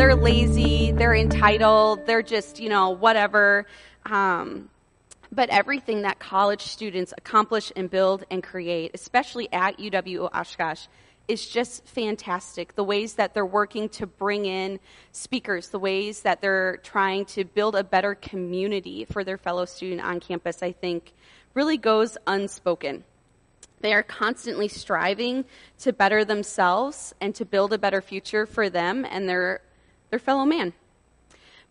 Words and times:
they're 0.00 0.14
lazy, 0.14 0.92
they're 0.92 1.14
entitled, 1.14 2.06
they're 2.06 2.22
just, 2.22 2.58
you 2.58 2.70
know, 2.70 2.88
whatever. 2.88 3.66
Um, 4.06 4.70
but 5.30 5.50
everything 5.50 6.02
that 6.02 6.18
college 6.18 6.62
students 6.62 7.12
accomplish 7.18 7.70
and 7.76 7.90
build 7.90 8.24
and 8.30 8.42
create, 8.42 8.92
especially 8.94 9.52
at 9.52 9.78
UW 9.78 10.30
Oshkosh, 10.32 10.86
is 11.28 11.46
just 11.46 11.86
fantastic. 11.86 12.76
The 12.76 12.82
ways 12.82 13.16
that 13.16 13.34
they're 13.34 13.44
working 13.44 13.90
to 13.90 14.06
bring 14.06 14.46
in 14.46 14.80
speakers, 15.12 15.68
the 15.68 15.78
ways 15.78 16.22
that 16.22 16.40
they're 16.40 16.78
trying 16.78 17.26
to 17.26 17.44
build 17.44 17.76
a 17.76 17.84
better 17.84 18.14
community 18.14 19.04
for 19.04 19.22
their 19.22 19.36
fellow 19.36 19.66
student 19.66 20.00
on 20.00 20.18
campus, 20.18 20.62
I 20.62 20.72
think 20.72 21.12
really 21.52 21.76
goes 21.76 22.16
unspoken. 22.26 23.04
They 23.80 23.92
are 23.92 24.02
constantly 24.02 24.68
striving 24.68 25.44
to 25.80 25.92
better 25.92 26.24
themselves 26.24 27.14
and 27.20 27.34
to 27.34 27.44
build 27.44 27.74
a 27.74 27.78
better 27.78 28.00
future 28.00 28.46
for 28.46 28.70
them 28.70 29.06
and 29.08 29.28
their, 29.28 29.60
their 30.10 30.18
fellow 30.18 30.44
man. 30.44 30.72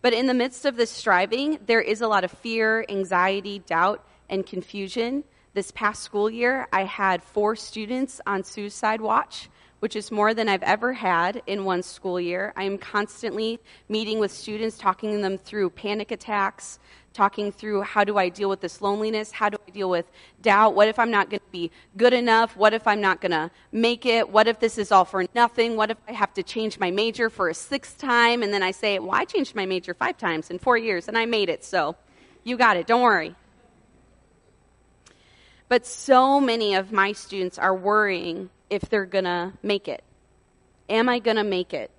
But 0.02 0.14
in 0.14 0.26
the 0.26 0.34
midst 0.34 0.64
of 0.64 0.76
this 0.76 0.90
striving, 0.90 1.58
there 1.66 1.80
is 1.80 2.00
a 2.00 2.08
lot 2.08 2.24
of 2.24 2.30
fear, 2.30 2.84
anxiety, 2.88 3.58
doubt, 3.60 4.04
and 4.28 4.46
confusion. 4.46 5.24
This 5.52 5.70
past 5.70 6.02
school 6.02 6.30
year, 6.30 6.68
I 6.72 6.84
had 6.84 7.22
four 7.22 7.54
students 7.54 8.20
on 8.26 8.44
suicide 8.44 9.00
watch, 9.00 9.50
which 9.80 9.96
is 9.96 10.10
more 10.10 10.32
than 10.34 10.48
I've 10.48 10.62
ever 10.62 10.92
had 10.92 11.42
in 11.46 11.64
one 11.64 11.82
school 11.82 12.20
year. 12.20 12.52
I 12.56 12.64
am 12.64 12.78
constantly 12.78 13.58
meeting 13.88 14.18
with 14.18 14.30
students, 14.30 14.78
talking 14.78 15.20
them 15.22 15.38
through 15.38 15.70
panic 15.70 16.10
attacks, 16.10 16.78
talking 17.12 17.50
through 17.50 17.82
how 17.82 18.04
do 18.04 18.16
I 18.18 18.28
deal 18.28 18.48
with 18.48 18.60
this 18.60 18.80
loneliness? 18.80 19.32
How 19.32 19.48
do 19.48 19.56
I 19.66 19.70
deal 19.70 19.90
with 19.90 20.06
doubt? 20.42 20.74
What 20.74 20.88
if 20.88 20.98
I'm 20.98 21.10
not 21.10 21.30
going 21.30 21.40
to 21.40 21.50
be 21.50 21.70
good 21.96 22.12
enough? 22.12 22.56
What 22.56 22.74
if 22.74 22.86
I'm 22.86 23.00
not 23.00 23.20
going 23.20 23.32
to 23.32 23.50
make 23.72 24.06
it? 24.06 24.28
What 24.28 24.46
if 24.46 24.60
this 24.60 24.78
is 24.78 24.92
all 24.92 25.04
for 25.04 25.24
nothing? 25.34 25.76
What 25.76 25.90
if 25.90 25.96
I 26.06 26.12
have 26.12 26.32
to 26.34 26.42
change 26.42 26.78
my 26.78 26.90
major 26.90 27.30
for 27.30 27.48
a 27.48 27.54
sixth 27.54 27.98
time? 27.98 28.42
And 28.42 28.52
then 28.52 28.62
I 28.62 28.70
say, 28.70 28.98
well, 28.98 29.14
I 29.14 29.24
changed 29.24 29.54
my 29.54 29.66
major 29.66 29.94
five 29.94 30.18
times 30.18 30.50
in 30.50 30.58
four 30.58 30.78
years 30.78 31.08
and 31.08 31.18
I 31.18 31.26
made 31.26 31.48
it. 31.48 31.64
So 31.64 31.96
you 32.44 32.56
got 32.56 32.76
it. 32.76 32.86
Don't 32.86 33.02
worry. 33.02 33.34
But 35.68 35.86
so 35.86 36.40
many 36.40 36.74
of 36.74 36.92
my 36.92 37.12
students 37.12 37.58
are 37.58 37.74
worrying 37.74 38.50
if 38.70 38.88
they're 38.88 39.04
going 39.04 39.24
to 39.24 39.52
make 39.62 39.88
it. 39.88 40.02
Am 40.88 41.08
I 41.08 41.18
going 41.18 41.36
to 41.36 41.44
make 41.44 41.74
it? 41.74 41.90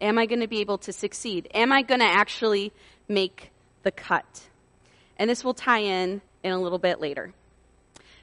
Am 0.00 0.18
I 0.18 0.26
going 0.26 0.40
to 0.40 0.48
be 0.48 0.60
able 0.60 0.78
to 0.78 0.92
succeed? 0.92 1.48
Am 1.54 1.72
I 1.72 1.82
going 1.82 2.00
to 2.00 2.06
actually 2.06 2.72
make 3.08 3.50
the 3.82 3.90
cut? 3.90 4.48
And 5.18 5.30
this 5.30 5.44
will 5.44 5.54
tie 5.54 5.78
in 5.78 6.20
in 6.42 6.52
a 6.52 6.60
little 6.60 6.78
bit 6.78 7.00
later. 7.00 7.32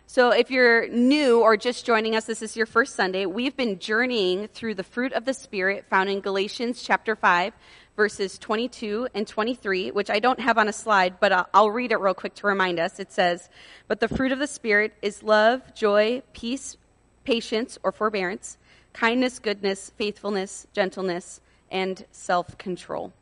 So, 0.06 0.30
if 0.30 0.52
you're 0.52 0.88
new 0.90 1.40
or 1.40 1.58
just 1.58 1.86
joining 1.86 2.16
us, 2.16 2.26
this 2.26 2.42
is 2.42 2.56
your 2.56 2.66
first 2.66 2.96
Sunday. 2.96 3.26
We've 3.26 3.56
been 3.56 3.80
journeying 3.80 4.50
through 4.50 4.76
the 4.76 4.84
fruit 4.84 5.14
of 5.14 5.26
the 5.26 5.34
Spirit 5.34 5.86
found 5.90 6.10
in 6.10 6.20
Galatians 6.20 6.84
chapter 6.84 7.16
5, 7.16 7.54
verses 7.96 8.38
22 8.38 9.08
and 9.16 9.26
23, 9.26 9.92
which 9.92 10.10
I 10.10 10.20
don't 10.20 10.40
have 10.40 10.58
on 10.58 10.68
a 10.68 10.74
slide, 10.74 11.20
but 11.20 11.48
I'll, 11.54 11.72
read 11.72 11.92
it 11.92 12.00
real 12.00 12.14
quick 12.14 12.36
to 12.36 12.48
remind 12.48 12.80
us. 12.80 13.00
It 13.00 13.12
says, 13.12 13.50
But 13.88 14.02
the 14.02 14.08
fruit 14.08 14.32
of 14.32 14.40
the 14.40 14.46
Spirit 14.46 14.94
is 15.02 15.24
love, 15.24 15.74
joy, 15.74 16.22
peace, 16.34 16.78
patience, 17.24 17.78
or 17.84 17.92
forbearance, 17.92 18.58
kindness, 18.94 19.40
goodness, 19.40 19.92
faithfulness, 19.98 20.68
gentleness, 20.74 21.42
and 21.72 22.06
self 22.12 22.58
control. 22.58 23.14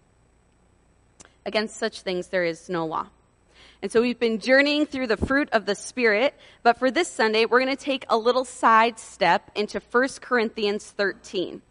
Against 1.45 1.77
such 1.77 2.01
things 2.01 2.27
there 2.27 2.43
is 2.43 2.69
no 2.69 2.85
law. 2.85 3.07
And 3.81 3.91
so 3.91 4.01
we've 4.01 4.19
been 4.19 4.39
journeying 4.39 4.85
through 4.85 5.07
the 5.07 5.17
fruit 5.17 5.49
of 5.51 5.65
the 5.65 5.73
Spirit, 5.73 6.35
but 6.61 6.77
for 6.77 6.91
this 6.91 7.07
Sunday, 7.07 7.45
we're 7.45 7.63
going 7.63 7.75
to 7.75 7.83
take 7.83 8.05
a 8.09 8.17
little 8.17 8.45
side 8.45 8.99
step 8.99 9.49
into 9.55 9.81
1 9.91 10.07
Corinthians 10.21 10.85
13. 10.91 11.63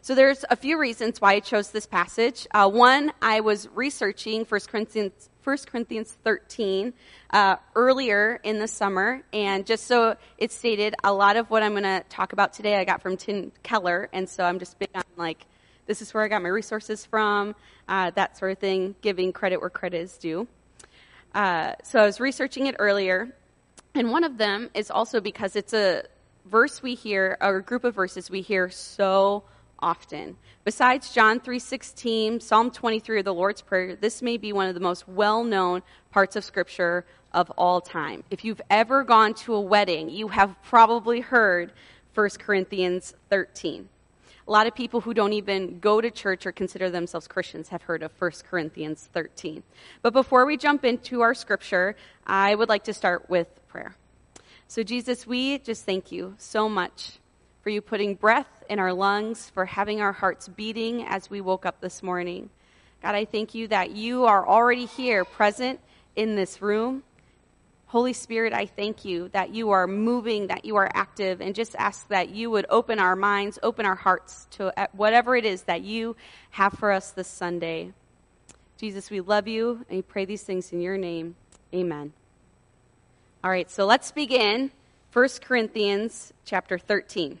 So 0.00 0.14
there's 0.14 0.46
a 0.48 0.56
few 0.56 0.78
reasons 0.78 1.20
why 1.20 1.34
I 1.34 1.40
chose 1.40 1.70
this 1.70 1.84
passage. 1.84 2.46
Uh, 2.52 2.70
one, 2.70 3.12
I 3.20 3.40
was 3.40 3.68
researching 3.74 4.46
1 4.46 4.60
Corinthians, 4.66 5.28
1 5.48 5.56
Corinthians 5.64 6.14
13 6.24 6.92
uh, 7.30 7.56
earlier 7.74 8.38
in 8.42 8.58
the 8.58 8.68
summer, 8.68 9.22
and 9.32 9.64
just 9.64 9.86
so 9.86 10.14
it's 10.36 10.54
stated, 10.54 10.94
a 11.02 11.10
lot 11.10 11.38
of 11.38 11.48
what 11.48 11.62
I'm 11.62 11.70
going 11.70 11.84
to 11.84 12.04
talk 12.10 12.34
about 12.34 12.52
today 12.52 12.76
I 12.76 12.84
got 12.84 13.00
from 13.00 13.16
Tim 13.16 13.50
Keller, 13.62 14.10
and 14.12 14.28
so 14.28 14.44
I'm 14.44 14.58
just 14.58 14.78
big 14.78 14.90
on 14.94 15.04
like, 15.16 15.46
this 15.86 16.02
is 16.02 16.12
where 16.12 16.22
I 16.22 16.28
got 16.28 16.42
my 16.42 16.50
resources 16.50 17.06
from, 17.06 17.54
uh, 17.88 18.10
that 18.10 18.36
sort 18.36 18.52
of 18.52 18.58
thing, 18.58 18.94
giving 19.00 19.32
credit 19.32 19.62
where 19.62 19.70
credit 19.70 20.02
is 20.02 20.18
due. 20.18 20.46
Uh, 21.34 21.72
so 21.82 22.00
I 22.00 22.04
was 22.04 22.20
researching 22.20 22.66
it 22.66 22.76
earlier, 22.78 23.34
and 23.94 24.10
one 24.10 24.24
of 24.24 24.36
them 24.36 24.68
is 24.74 24.90
also 24.90 25.18
because 25.18 25.56
it's 25.56 25.72
a 25.72 26.02
verse 26.44 26.82
we 26.82 26.94
hear, 26.94 27.38
or 27.40 27.56
a 27.56 27.62
group 27.62 27.84
of 27.84 27.94
verses 27.94 28.30
we 28.30 28.42
hear 28.42 28.68
so 28.68 29.44
often. 29.80 30.36
Besides 30.64 31.12
John 31.12 31.40
3:16, 31.40 32.40
Psalm 32.40 32.70
23 32.70 33.18
or 33.18 33.22
the 33.22 33.34
Lord's 33.34 33.62
Prayer, 33.62 33.96
this 33.96 34.22
may 34.22 34.36
be 34.36 34.52
one 34.52 34.68
of 34.68 34.74
the 34.74 34.80
most 34.80 35.08
well-known 35.08 35.82
parts 36.10 36.36
of 36.36 36.44
scripture 36.44 37.04
of 37.32 37.50
all 37.52 37.80
time. 37.80 38.24
If 38.30 38.44
you've 38.44 38.60
ever 38.70 39.04
gone 39.04 39.34
to 39.34 39.54
a 39.54 39.60
wedding, 39.60 40.10
you 40.10 40.28
have 40.28 40.56
probably 40.62 41.20
heard 41.20 41.72
1 42.14 42.30
Corinthians 42.38 43.14
13. 43.30 43.88
A 44.46 44.50
lot 44.50 44.66
of 44.66 44.74
people 44.74 45.02
who 45.02 45.12
don't 45.12 45.34
even 45.34 45.78
go 45.78 46.00
to 46.00 46.10
church 46.10 46.46
or 46.46 46.52
consider 46.52 46.88
themselves 46.88 47.28
Christians 47.28 47.68
have 47.68 47.82
heard 47.82 48.02
of 48.02 48.12
1 48.18 48.30
Corinthians 48.48 49.08
13. 49.12 49.62
But 50.00 50.14
before 50.14 50.46
we 50.46 50.56
jump 50.56 50.86
into 50.86 51.20
our 51.20 51.34
scripture, 51.34 51.96
I 52.26 52.54
would 52.54 52.70
like 52.70 52.84
to 52.84 52.94
start 52.94 53.28
with 53.28 53.46
prayer. 53.68 53.94
So, 54.66 54.82
Jesus, 54.82 55.26
we 55.26 55.58
just 55.58 55.84
thank 55.84 56.10
you 56.10 56.34
so 56.38 56.68
much 56.68 57.18
for 57.68 57.72
you 57.72 57.82
putting 57.82 58.14
breath 58.14 58.64
in 58.70 58.78
our 58.78 58.94
lungs, 58.94 59.50
for 59.50 59.66
having 59.66 60.00
our 60.00 60.12
hearts 60.12 60.48
beating 60.48 61.04
as 61.04 61.28
we 61.28 61.42
woke 61.42 61.66
up 61.66 61.82
this 61.82 62.02
morning. 62.02 62.48
God, 63.02 63.14
I 63.14 63.26
thank 63.26 63.54
you 63.54 63.68
that 63.68 63.90
you 63.90 64.24
are 64.24 64.48
already 64.48 64.86
here, 64.86 65.22
present 65.22 65.78
in 66.16 66.34
this 66.34 66.62
room. 66.62 67.02
Holy 67.88 68.14
Spirit, 68.14 68.54
I 68.54 68.64
thank 68.64 69.04
you 69.04 69.28
that 69.34 69.50
you 69.54 69.68
are 69.68 69.86
moving, 69.86 70.46
that 70.46 70.64
you 70.64 70.76
are 70.76 70.90
active, 70.94 71.42
and 71.42 71.54
just 71.54 71.76
ask 71.76 72.08
that 72.08 72.30
you 72.30 72.50
would 72.50 72.64
open 72.70 72.98
our 72.98 73.14
minds, 73.14 73.58
open 73.62 73.84
our 73.84 73.96
hearts 73.96 74.48
to 74.52 74.72
uh, 74.80 74.86
whatever 74.92 75.36
it 75.36 75.44
is 75.44 75.64
that 75.64 75.82
you 75.82 76.16
have 76.52 76.72
for 76.72 76.90
us 76.90 77.10
this 77.10 77.28
Sunday. 77.28 77.92
Jesus, 78.78 79.10
we 79.10 79.20
love 79.20 79.46
you, 79.46 79.84
and 79.90 79.98
we 79.98 80.00
pray 80.00 80.24
these 80.24 80.42
things 80.42 80.72
in 80.72 80.80
your 80.80 80.96
name. 80.96 81.36
Amen. 81.74 82.14
All 83.44 83.50
right, 83.50 83.70
so 83.70 83.84
let's 83.84 84.10
begin 84.10 84.70
1 85.12 85.28
Corinthians 85.42 86.32
chapter 86.46 86.78
13. 86.78 87.40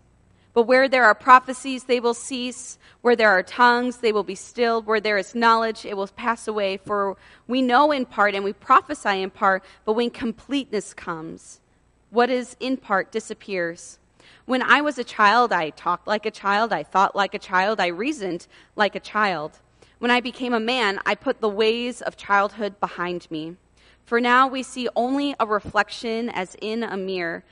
But 0.53 0.63
where 0.63 0.89
there 0.89 1.05
are 1.05 1.15
prophecies, 1.15 1.85
they 1.85 1.99
will 1.99 2.13
cease. 2.13 2.77
Where 3.01 3.15
there 3.15 3.29
are 3.29 3.43
tongues, 3.43 3.97
they 3.97 4.11
will 4.11 4.23
be 4.23 4.35
stilled. 4.35 4.85
Where 4.85 4.99
there 4.99 5.17
is 5.17 5.33
knowledge, 5.33 5.85
it 5.85 5.95
will 5.95 6.07
pass 6.07 6.47
away. 6.47 6.77
For 6.77 7.15
we 7.47 7.61
know 7.61 7.91
in 7.91 8.05
part 8.05 8.35
and 8.35 8.43
we 8.43 8.53
prophesy 8.53 9.21
in 9.21 9.29
part, 9.29 9.63
but 9.85 9.93
when 9.93 10.09
completeness 10.09 10.93
comes, 10.93 11.61
what 12.09 12.29
is 12.29 12.57
in 12.59 12.77
part 12.77 13.11
disappears. 13.11 13.97
When 14.45 14.61
I 14.61 14.81
was 14.81 14.97
a 14.97 15.03
child, 15.03 15.53
I 15.53 15.69
talked 15.69 16.07
like 16.07 16.25
a 16.25 16.31
child, 16.31 16.73
I 16.73 16.83
thought 16.83 17.15
like 17.15 17.33
a 17.33 17.39
child, 17.39 17.79
I 17.79 17.87
reasoned 17.87 18.47
like 18.75 18.95
a 18.95 18.99
child. 18.99 19.59
When 19.99 20.11
I 20.11 20.19
became 20.19 20.53
a 20.53 20.59
man, 20.59 20.99
I 21.05 21.15
put 21.15 21.39
the 21.39 21.47
ways 21.47 22.01
of 22.01 22.17
childhood 22.17 22.79
behind 22.79 23.29
me. 23.31 23.55
For 24.03 24.19
now 24.19 24.47
we 24.47 24.63
see 24.63 24.89
only 24.95 25.35
a 25.39 25.45
reflection 25.45 26.29
as 26.29 26.57
in 26.61 26.83
a 26.83 26.97
mirror. 26.97 27.43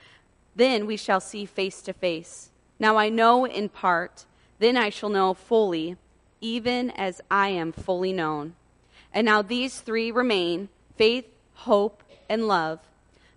Then 0.56 0.84
we 0.84 0.96
shall 0.96 1.20
see 1.20 1.46
face 1.46 1.80
to 1.82 1.92
face. 1.92 2.49
Now 2.80 2.96
I 2.96 3.10
know 3.10 3.44
in 3.44 3.68
part, 3.68 4.24
then 4.58 4.76
I 4.76 4.88
shall 4.88 5.10
know 5.10 5.34
fully, 5.34 5.96
even 6.40 6.90
as 6.90 7.20
I 7.30 7.50
am 7.50 7.70
fully 7.70 8.12
known. 8.12 8.54
And 9.12 9.26
now 9.26 9.42
these 9.42 9.80
three 9.80 10.10
remain 10.10 10.68
faith, 10.96 11.26
hope, 11.54 12.02
and 12.28 12.48
love, 12.48 12.80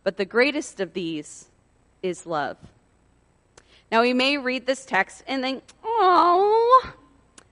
but 0.04 0.18
the 0.18 0.26
greatest 0.26 0.80
of 0.80 0.94
these 0.94 1.50
is 2.02 2.26
love. 2.26 2.58
Now, 3.92 4.02
we 4.02 4.14
may 4.14 4.38
read 4.38 4.66
this 4.66 4.86
text 4.86 5.24
and 5.28 5.44
think, 5.44 5.64
oh, 5.84 6.94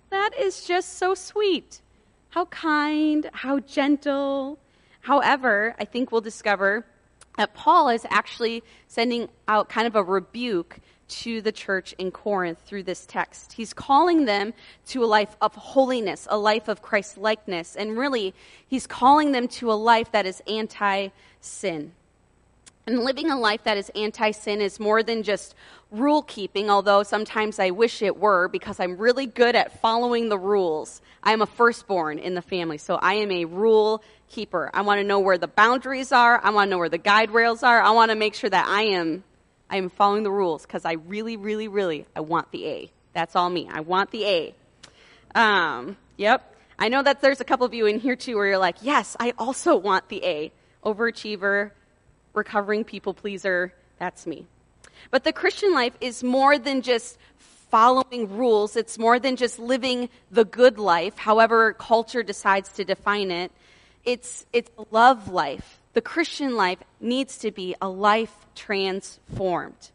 that 0.09 0.31
is 0.39 0.65
just 0.65 0.97
so 0.97 1.13
sweet. 1.13 1.81
How 2.29 2.45
kind, 2.45 3.29
how 3.31 3.59
gentle. 3.59 4.57
However, 5.01 5.75
I 5.77 5.85
think 5.85 6.11
we'll 6.11 6.21
discover 6.21 6.85
that 7.37 7.53
Paul 7.53 7.89
is 7.89 8.05
actually 8.09 8.63
sending 8.87 9.29
out 9.47 9.69
kind 9.69 9.85
of 9.85 9.95
a 9.95 10.03
rebuke 10.03 10.79
to 11.11 11.41
the 11.41 11.51
church 11.51 11.93
in 11.97 12.11
Corinth 12.11 12.59
through 12.65 12.83
this 12.83 13.05
text. 13.05 13.53
He's 13.53 13.73
calling 13.73 14.25
them 14.25 14.53
to 14.87 15.03
a 15.03 15.05
life 15.05 15.35
of 15.41 15.53
holiness, 15.53 16.27
a 16.29 16.37
life 16.37 16.67
of 16.67 16.81
Christ 16.81 17.17
likeness, 17.17 17.75
and 17.75 17.97
really, 17.97 18.33
he's 18.67 18.87
calling 18.87 19.31
them 19.31 19.47
to 19.49 19.71
a 19.71 19.73
life 19.73 20.11
that 20.13 20.25
is 20.25 20.41
anti 20.47 21.09
sin. 21.41 21.91
And 22.87 23.01
living 23.01 23.29
a 23.29 23.37
life 23.37 23.63
that 23.65 23.77
is 23.77 23.89
anti 23.95 24.31
sin 24.31 24.59
is 24.59 24.79
more 24.79 25.03
than 25.03 25.21
just 25.21 25.53
rule 25.91 26.23
keeping, 26.23 26.69
although 26.69 27.03
sometimes 27.03 27.59
I 27.59 27.69
wish 27.71 28.01
it 28.01 28.17
were 28.17 28.47
because 28.47 28.79
I'm 28.79 28.97
really 28.97 29.27
good 29.27 29.55
at 29.55 29.79
following 29.81 30.29
the 30.29 30.39
rules. 30.39 31.01
I 31.21 31.33
am 31.33 31.41
a 31.41 31.45
firstborn 31.45 32.17
in 32.17 32.33
the 32.33 32.41
family, 32.41 32.77
so 32.77 32.95
I 32.95 33.15
am 33.15 33.31
a 33.31 33.45
rule 33.45 34.03
keeper. 34.29 34.71
I 34.73 34.81
want 34.81 34.99
to 34.99 35.03
know 35.03 35.19
where 35.19 35.37
the 35.37 35.47
boundaries 35.47 36.11
are. 36.11 36.39
I 36.43 36.49
want 36.49 36.69
to 36.69 36.71
know 36.71 36.79
where 36.79 36.89
the 36.89 36.97
guide 36.97 37.31
rails 37.31 37.61
are. 37.63 37.81
I 37.81 37.91
want 37.91 38.09
to 38.09 38.15
make 38.15 38.33
sure 38.33 38.49
that 38.49 38.67
I 38.67 38.83
am 38.83 39.23
I 39.71 39.77
am 39.77 39.89
following 39.89 40.23
the 40.23 40.31
rules 40.31 40.63
because 40.63 40.83
I 40.83 40.93
really, 40.93 41.37
really, 41.37 41.69
really 41.69 42.05
I 42.15 42.19
want 42.19 42.51
the 42.51 42.67
A. 42.67 42.91
That's 43.13 43.35
all 43.35 43.49
me. 43.49 43.69
I 43.71 43.79
want 43.79 44.11
the 44.11 44.25
A. 44.25 44.55
Um, 45.33 45.97
yep. 46.17 46.55
I 46.77 46.89
know 46.89 47.01
that 47.01 47.21
there's 47.21 47.39
a 47.39 47.45
couple 47.45 47.65
of 47.65 47.73
you 47.73 47.85
in 47.85 47.99
here 47.99 48.15
too 48.15 48.35
where 48.35 48.47
you're 48.47 48.57
like, 48.57 48.77
yes, 48.81 49.15
I 49.19 49.33
also 49.37 49.77
want 49.77 50.09
the 50.09 50.23
A. 50.25 50.51
Overachiever, 50.83 51.71
recovering 52.33 52.83
people 52.83 53.13
pleaser, 53.13 53.73
that's 53.97 54.27
me. 54.27 54.45
But 55.09 55.23
the 55.23 55.31
Christian 55.31 55.73
life 55.73 55.93
is 56.01 56.23
more 56.23 56.57
than 56.57 56.81
just 56.81 57.17
following 57.69 58.35
rules. 58.35 58.75
It's 58.75 58.97
more 58.99 59.19
than 59.19 59.35
just 59.35 59.57
living 59.57 60.09
the 60.31 60.43
good 60.43 60.77
life, 60.79 61.17
however 61.17 61.73
culture 61.73 62.23
decides 62.23 62.69
to 62.73 62.83
define 62.83 63.31
it. 63.31 63.51
It's, 64.03 64.45
it's 64.51 64.69
love 64.89 65.31
life. 65.31 65.80
The 65.93 66.01
Christian 66.01 66.55
life 66.55 66.79
needs 66.99 67.37
to 67.39 67.51
be 67.51 67.75
a 67.81 67.89
life 67.89 68.33
transformed. 68.55 69.91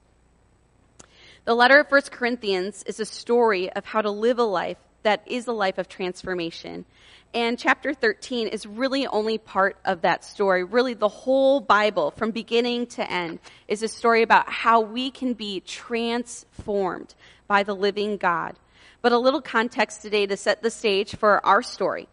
The 1.46 1.54
letter 1.54 1.80
of 1.80 1.90
1 1.90 2.02
Corinthians 2.10 2.82
is 2.86 3.00
a 3.00 3.06
story 3.06 3.72
of 3.72 3.84
how 3.84 4.02
to 4.02 4.10
live 4.10 4.38
a 4.38 4.44
life 4.44 4.78
that 5.04 5.22
is 5.26 5.46
a 5.46 5.52
life 5.52 5.78
of 5.78 5.88
transformation. 5.88 6.84
And 7.32 7.58
chapter 7.58 7.94
13 7.94 8.48
is 8.48 8.66
really 8.66 9.06
only 9.06 9.38
part 9.38 9.76
of 9.84 10.02
that 10.02 10.24
story. 10.24 10.64
Really, 10.64 10.94
the 10.94 11.08
whole 11.08 11.60
Bible, 11.60 12.10
from 12.10 12.30
beginning 12.30 12.88
to 12.88 13.10
end, 13.10 13.38
is 13.68 13.82
a 13.82 13.88
story 13.88 14.22
about 14.22 14.50
how 14.50 14.80
we 14.80 15.10
can 15.10 15.32
be 15.34 15.60
transformed 15.60 17.14
by 17.46 17.62
the 17.62 17.74
living 17.74 18.16
God. 18.16 18.56
But 19.00 19.12
a 19.12 19.18
little 19.18 19.40
context 19.40 20.02
today 20.02 20.26
to 20.26 20.36
set 20.36 20.62
the 20.62 20.70
stage 20.70 21.14
for 21.14 21.44
our 21.46 21.62
story. 21.62 22.08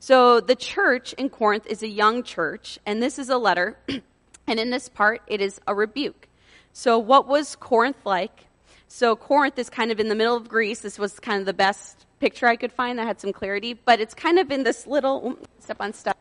So, 0.00 0.40
the 0.40 0.56
church 0.56 1.12
in 1.14 1.28
Corinth 1.28 1.66
is 1.66 1.82
a 1.82 1.88
young 1.88 2.22
church, 2.22 2.78
and 2.86 3.02
this 3.02 3.18
is 3.18 3.28
a 3.28 3.38
letter, 3.38 3.78
and 4.46 4.60
in 4.60 4.70
this 4.70 4.88
part, 4.88 5.22
it 5.26 5.40
is 5.40 5.60
a 5.66 5.74
rebuke. 5.74 6.28
So, 6.72 6.98
what 6.98 7.26
was 7.26 7.56
Corinth 7.56 8.04
like? 8.04 8.46
So, 8.88 9.16
Corinth 9.16 9.58
is 9.58 9.70
kind 9.70 9.90
of 9.90 10.00
in 10.00 10.08
the 10.08 10.14
middle 10.14 10.36
of 10.36 10.48
Greece. 10.48 10.80
This 10.80 10.98
was 10.98 11.18
kind 11.18 11.40
of 11.40 11.46
the 11.46 11.52
best 11.52 12.06
picture 12.20 12.46
I 12.46 12.56
could 12.56 12.72
find 12.72 12.98
that 12.98 13.06
had 13.06 13.20
some 13.20 13.32
clarity, 13.32 13.74
but 13.74 14.00
it's 14.00 14.14
kind 14.14 14.38
of 14.38 14.50
in 14.50 14.64
this 14.64 14.86
little 14.86 15.38
step 15.60 15.78
on 15.80 15.92
stuff. 15.92 16.16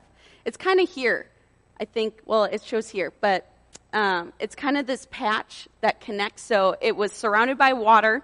It's 0.45 0.57
kind 0.57 0.79
of 0.79 0.89
here. 0.89 1.27
I 1.79 1.85
think, 1.85 2.21
well, 2.25 2.45
it 2.45 2.63
shows 2.63 2.89
here, 2.89 3.13
but 3.21 3.51
um, 3.93 4.33
it's 4.39 4.55
kind 4.55 4.77
of 4.77 4.87
this 4.87 5.07
patch 5.11 5.67
that 5.81 6.01
connects. 6.01 6.41
So 6.43 6.75
it 6.81 6.95
was 6.95 7.11
surrounded 7.11 7.57
by 7.57 7.73
water, 7.73 8.23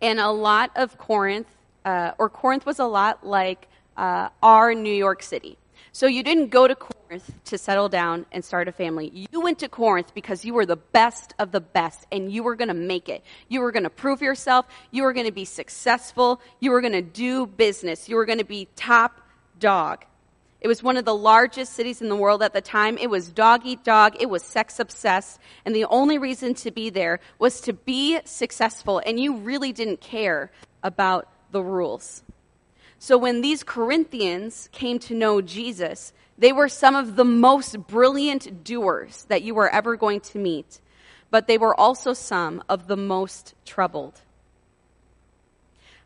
and 0.00 0.20
a 0.20 0.30
lot 0.30 0.70
of 0.76 0.98
Corinth, 0.98 1.48
uh, 1.84 2.12
or 2.18 2.28
Corinth 2.28 2.66
was 2.66 2.78
a 2.78 2.84
lot 2.84 3.26
like 3.26 3.68
uh, 3.96 4.28
our 4.42 4.74
New 4.74 4.94
York 4.94 5.22
City. 5.22 5.58
So 5.92 6.06
you 6.06 6.22
didn't 6.22 6.48
go 6.48 6.68
to 6.68 6.74
Corinth 6.74 7.32
to 7.46 7.56
settle 7.56 7.88
down 7.88 8.26
and 8.30 8.44
start 8.44 8.68
a 8.68 8.72
family. 8.72 9.10
You 9.14 9.40
went 9.40 9.60
to 9.60 9.68
Corinth 9.68 10.12
because 10.12 10.44
you 10.44 10.52
were 10.52 10.66
the 10.66 10.76
best 10.76 11.32
of 11.38 11.52
the 11.52 11.60
best 11.60 12.06
and 12.12 12.30
you 12.30 12.42
were 12.42 12.54
going 12.54 12.68
to 12.68 12.74
make 12.74 13.08
it. 13.08 13.24
You 13.48 13.62
were 13.62 13.72
going 13.72 13.84
to 13.84 13.90
prove 13.90 14.20
yourself. 14.20 14.66
You 14.90 15.04
were 15.04 15.14
going 15.14 15.24
to 15.24 15.32
be 15.32 15.46
successful. 15.46 16.42
You 16.60 16.72
were 16.72 16.82
going 16.82 16.92
to 16.92 17.00
do 17.00 17.46
business. 17.46 18.10
You 18.10 18.16
were 18.16 18.26
going 18.26 18.40
to 18.40 18.44
be 18.44 18.68
top 18.76 19.22
dog. 19.58 20.04
It 20.60 20.68
was 20.68 20.82
one 20.82 20.98
of 20.98 21.06
the 21.06 21.14
largest 21.14 21.72
cities 21.72 22.02
in 22.02 22.10
the 22.10 22.16
world 22.16 22.42
at 22.42 22.52
the 22.52 22.60
time. 22.60 22.98
It 22.98 23.08
was 23.08 23.28
dog 23.28 23.62
eat 23.64 23.82
dog. 23.82 24.16
It 24.20 24.28
was 24.28 24.42
sex 24.42 24.78
obsessed. 24.80 25.38
And 25.64 25.74
the 25.74 25.86
only 25.86 26.18
reason 26.18 26.52
to 26.54 26.70
be 26.70 26.90
there 26.90 27.20
was 27.38 27.62
to 27.62 27.72
be 27.72 28.18
successful. 28.24 29.00
And 29.06 29.18
you 29.18 29.36
really 29.36 29.72
didn't 29.72 30.00
care 30.00 30.50
about 30.82 31.28
the 31.52 31.62
rules. 31.62 32.22
So 33.06 33.16
when 33.16 33.40
these 33.40 33.62
Corinthians 33.62 34.68
came 34.72 34.98
to 34.98 35.14
know 35.14 35.40
Jesus, 35.40 36.12
they 36.36 36.52
were 36.52 36.68
some 36.68 36.96
of 36.96 37.14
the 37.14 37.24
most 37.24 37.86
brilliant 37.86 38.64
doers 38.64 39.26
that 39.28 39.42
you 39.42 39.54
were 39.54 39.72
ever 39.72 39.94
going 39.94 40.18
to 40.22 40.38
meet, 40.38 40.80
but 41.30 41.46
they 41.46 41.56
were 41.56 41.78
also 41.78 42.14
some 42.14 42.64
of 42.68 42.88
the 42.88 42.96
most 42.96 43.54
troubled. 43.64 44.22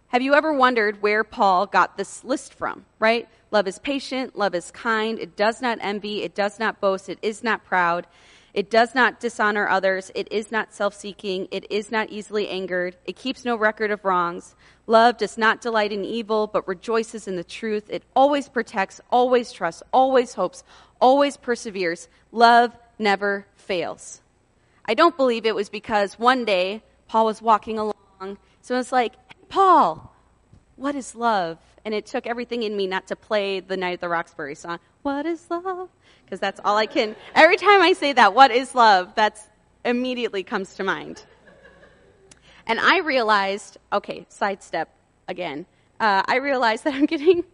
Have 0.08 0.20
you 0.20 0.34
ever 0.34 0.52
wondered 0.52 1.00
where 1.00 1.24
Paul 1.24 1.64
got 1.64 1.96
this 1.96 2.22
list 2.22 2.52
from, 2.52 2.84
right? 2.98 3.26
Love 3.50 3.66
is 3.66 3.78
patient, 3.78 4.36
love 4.36 4.54
is 4.54 4.70
kind, 4.70 5.18
it 5.18 5.36
does 5.36 5.62
not 5.62 5.78
envy, 5.80 6.22
it 6.22 6.34
does 6.34 6.58
not 6.58 6.82
boast, 6.82 7.08
it 7.08 7.18
is 7.22 7.42
not 7.42 7.64
proud. 7.64 8.06
It 8.52 8.70
does 8.70 8.94
not 8.94 9.20
dishonor 9.20 9.68
others. 9.68 10.10
It 10.14 10.28
is 10.30 10.50
not 10.50 10.74
self 10.74 10.94
seeking. 10.94 11.48
It 11.50 11.70
is 11.70 11.90
not 11.90 12.10
easily 12.10 12.48
angered. 12.48 12.96
It 13.04 13.16
keeps 13.16 13.44
no 13.44 13.56
record 13.56 13.90
of 13.90 14.04
wrongs. 14.04 14.54
Love 14.86 15.18
does 15.18 15.38
not 15.38 15.60
delight 15.60 15.92
in 15.92 16.04
evil, 16.04 16.46
but 16.46 16.66
rejoices 16.66 17.28
in 17.28 17.36
the 17.36 17.44
truth. 17.44 17.84
It 17.88 18.02
always 18.16 18.48
protects, 18.48 19.00
always 19.10 19.52
trusts, 19.52 19.82
always 19.92 20.34
hopes, 20.34 20.64
always 21.00 21.36
perseveres. 21.36 22.08
Love 22.32 22.76
never 22.98 23.46
fails. 23.54 24.20
I 24.84 24.94
don't 24.94 25.16
believe 25.16 25.46
it 25.46 25.54
was 25.54 25.68
because 25.68 26.18
one 26.18 26.44
day 26.44 26.82
Paul 27.06 27.26
was 27.26 27.40
walking 27.40 27.78
along. 27.78 28.38
So 28.62 28.78
it's 28.78 28.92
like, 28.92 29.12
Paul, 29.48 30.12
what 30.76 30.94
is 30.94 31.14
love? 31.14 31.58
And 31.84 31.94
it 31.94 32.06
took 32.06 32.26
everything 32.26 32.62
in 32.62 32.76
me 32.76 32.86
not 32.86 33.06
to 33.08 33.16
play 33.16 33.60
the 33.60 33.76
Night 33.76 33.94
at 33.94 34.00
the 34.00 34.08
Roxbury 34.08 34.54
song. 34.54 34.78
What 35.02 35.26
is 35.26 35.44
love? 35.50 35.88
Because 36.24 36.40
that's 36.40 36.60
all 36.64 36.76
I 36.76 36.86
can. 36.86 37.16
Every 37.34 37.56
time 37.56 37.80
I 37.80 37.94
say 37.94 38.12
that, 38.12 38.34
what 38.34 38.50
is 38.50 38.74
love? 38.74 39.14
That's 39.14 39.42
immediately 39.84 40.42
comes 40.42 40.74
to 40.74 40.84
mind. 40.84 41.24
And 42.66 42.78
I 42.78 42.98
realized, 42.98 43.78
okay, 43.92 44.26
sidestep 44.28 44.88
again. 45.26 45.66
Uh, 45.98 46.22
I 46.26 46.36
realized 46.36 46.84
that 46.84 46.94
I'm 46.94 47.06
getting, 47.06 47.44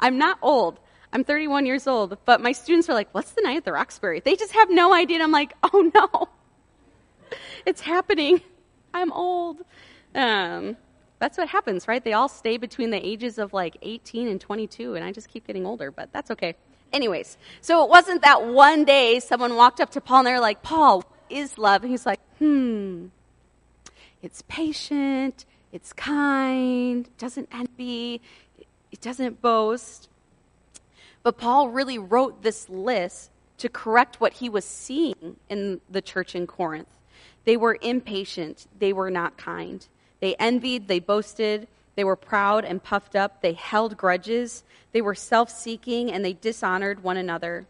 I'm 0.00 0.18
not 0.18 0.38
old. 0.42 0.80
I'm 1.12 1.22
31 1.22 1.64
years 1.64 1.86
old, 1.86 2.18
but 2.24 2.40
my 2.40 2.50
students 2.50 2.88
are 2.88 2.94
like, 2.94 3.08
what's 3.12 3.30
the 3.32 3.42
night 3.42 3.58
at 3.58 3.64
the 3.64 3.72
Roxbury? 3.72 4.20
They 4.20 4.34
just 4.34 4.52
have 4.52 4.68
no 4.68 4.92
idea. 4.92 5.16
And 5.16 5.22
I'm 5.22 5.30
like, 5.30 5.52
oh 5.62 5.90
no, 5.94 6.28
it's 7.66 7.80
happening. 7.80 8.40
I'm 8.92 9.12
old. 9.12 9.58
Um, 10.14 10.76
that's 11.18 11.38
what 11.38 11.48
happens, 11.48 11.88
right? 11.88 12.02
They 12.02 12.12
all 12.12 12.28
stay 12.28 12.56
between 12.56 12.90
the 12.90 13.04
ages 13.04 13.38
of 13.38 13.52
like 13.52 13.76
18 13.82 14.28
and 14.28 14.40
22, 14.40 14.94
and 14.94 15.04
I 15.04 15.12
just 15.12 15.28
keep 15.28 15.46
getting 15.46 15.66
older, 15.66 15.90
but 15.90 16.12
that's 16.12 16.30
okay. 16.30 16.54
Anyways, 16.92 17.36
so 17.60 17.82
it 17.84 17.90
wasn't 17.90 18.22
that 18.22 18.46
one 18.46 18.84
day 18.84 19.20
someone 19.20 19.56
walked 19.56 19.80
up 19.80 19.90
to 19.90 20.00
Paul 20.00 20.18
and 20.18 20.26
they're 20.26 20.40
like, 20.40 20.62
Paul, 20.62 20.98
what 20.98 21.08
is 21.28 21.58
love? 21.58 21.82
And 21.82 21.90
he's 21.90 22.06
like, 22.06 22.20
hmm, 22.38 23.06
it's 24.22 24.42
patient, 24.48 25.44
it's 25.72 25.92
kind, 25.92 27.08
doesn't 27.18 27.48
envy, 27.52 28.20
it 28.92 29.00
doesn't 29.00 29.42
boast. 29.42 30.08
But 31.22 31.38
Paul 31.38 31.70
really 31.70 31.98
wrote 31.98 32.42
this 32.42 32.68
list 32.68 33.30
to 33.58 33.68
correct 33.68 34.20
what 34.20 34.34
he 34.34 34.48
was 34.48 34.64
seeing 34.64 35.36
in 35.48 35.80
the 35.90 36.02
church 36.02 36.34
in 36.34 36.46
Corinth. 36.46 36.88
They 37.44 37.56
were 37.56 37.78
impatient, 37.80 38.66
they 38.78 38.92
were 38.92 39.10
not 39.10 39.36
kind. 39.36 39.86
They 40.24 40.36
envied, 40.36 40.88
they 40.88 41.00
boasted, 41.00 41.68
they 41.96 42.02
were 42.02 42.16
proud 42.16 42.64
and 42.64 42.82
puffed 42.82 43.14
up, 43.14 43.42
they 43.42 43.52
held 43.52 43.98
grudges, 43.98 44.64
they 44.92 45.02
were 45.02 45.14
self 45.14 45.50
seeking, 45.50 46.10
and 46.10 46.24
they 46.24 46.32
dishonored 46.32 47.02
one 47.02 47.18
another. 47.18 47.66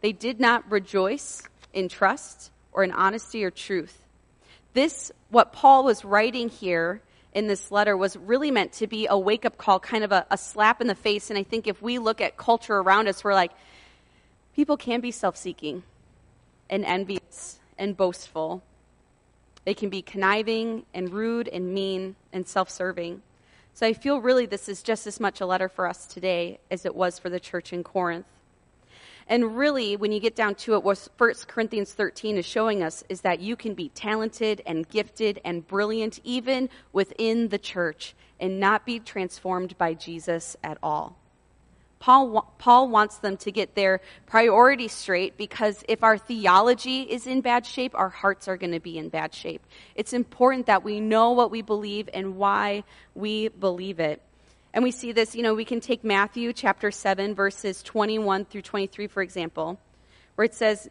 They 0.00 0.10
did 0.10 0.40
not 0.40 0.68
rejoice 0.68 1.44
in 1.72 1.88
trust 1.88 2.50
or 2.72 2.82
in 2.82 2.90
honesty 2.90 3.44
or 3.44 3.52
truth. 3.52 4.02
This, 4.72 5.12
what 5.28 5.52
Paul 5.52 5.84
was 5.84 6.04
writing 6.04 6.48
here 6.48 7.02
in 7.32 7.46
this 7.46 7.70
letter, 7.70 7.96
was 7.96 8.16
really 8.16 8.50
meant 8.50 8.72
to 8.72 8.88
be 8.88 9.06
a 9.08 9.16
wake 9.16 9.44
up 9.44 9.56
call, 9.56 9.78
kind 9.78 10.02
of 10.02 10.10
a, 10.10 10.26
a 10.28 10.36
slap 10.36 10.80
in 10.80 10.88
the 10.88 10.96
face. 10.96 11.30
And 11.30 11.38
I 11.38 11.44
think 11.44 11.68
if 11.68 11.80
we 11.80 12.00
look 12.00 12.20
at 12.20 12.36
culture 12.36 12.78
around 12.78 13.06
us, 13.06 13.22
we're 13.22 13.32
like, 13.32 13.52
people 14.56 14.76
can 14.76 15.00
be 15.00 15.12
self 15.12 15.36
seeking 15.36 15.84
and 16.68 16.84
envious 16.84 17.60
and 17.78 17.96
boastful. 17.96 18.64
They 19.66 19.74
can 19.74 19.90
be 19.90 20.00
conniving 20.00 20.86
and 20.94 21.12
rude 21.12 21.48
and 21.48 21.74
mean 21.74 22.14
and 22.32 22.46
self 22.46 22.70
serving. 22.70 23.20
So 23.74 23.84
I 23.84 23.92
feel 23.92 24.20
really 24.20 24.46
this 24.46 24.68
is 24.68 24.82
just 24.82 25.08
as 25.08 25.20
much 25.20 25.40
a 25.40 25.46
letter 25.46 25.68
for 25.68 25.86
us 25.88 26.06
today 26.06 26.60
as 26.70 26.86
it 26.86 26.94
was 26.94 27.18
for 27.18 27.28
the 27.28 27.40
church 27.40 27.72
in 27.72 27.82
Corinth. 27.82 28.26
And 29.28 29.58
really, 29.58 29.96
when 29.96 30.12
you 30.12 30.20
get 30.20 30.36
down 30.36 30.54
to 30.54 30.74
it, 30.74 30.84
what 30.84 31.08
1 31.18 31.34
Corinthians 31.48 31.92
13 31.92 32.38
is 32.38 32.46
showing 32.46 32.80
us 32.80 33.02
is 33.08 33.22
that 33.22 33.40
you 33.40 33.56
can 33.56 33.74
be 33.74 33.88
talented 33.88 34.62
and 34.64 34.88
gifted 34.88 35.40
and 35.44 35.66
brilliant 35.66 36.20
even 36.22 36.70
within 36.92 37.48
the 37.48 37.58
church 37.58 38.14
and 38.38 38.60
not 38.60 38.86
be 38.86 39.00
transformed 39.00 39.76
by 39.78 39.94
Jesus 39.94 40.56
at 40.62 40.78
all. 40.80 41.16
Paul, 41.98 42.54
Paul 42.58 42.88
wants 42.88 43.18
them 43.18 43.36
to 43.38 43.50
get 43.50 43.74
their 43.74 44.00
priorities 44.26 44.92
straight 44.92 45.36
because 45.36 45.82
if 45.88 46.02
our 46.02 46.18
theology 46.18 47.02
is 47.02 47.26
in 47.26 47.40
bad 47.40 47.66
shape, 47.66 47.94
our 47.94 48.10
hearts 48.10 48.48
are 48.48 48.56
going 48.56 48.72
to 48.72 48.80
be 48.80 48.98
in 48.98 49.08
bad 49.08 49.34
shape. 49.34 49.66
It's 49.94 50.12
important 50.12 50.66
that 50.66 50.84
we 50.84 51.00
know 51.00 51.32
what 51.32 51.50
we 51.50 51.62
believe 51.62 52.08
and 52.12 52.36
why 52.36 52.84
we 53.14 53.48
believe 53.48 53.98
it. 53.98 54.22
And 54.74 54.84
we 54.84 54.90
see 54.90 55.12
this, 55.12 55.34
you 55.34 55.42
know, 55.42 55.54
we 55.54 55.64
can 55.64 55.80
take 55.80 56.04
Matthew 56.04 56.52
chapter 56.52 56.90
7, 56.90 57.34
verses 57.34 57.82
21 57.82 58.44
through 58.44 58.60
23, 58.60 59.06
for 59.06 59.22
example, 59.22 59.80
where 60.34 60.44
it 60.44 60.54
says, 60.54 60.90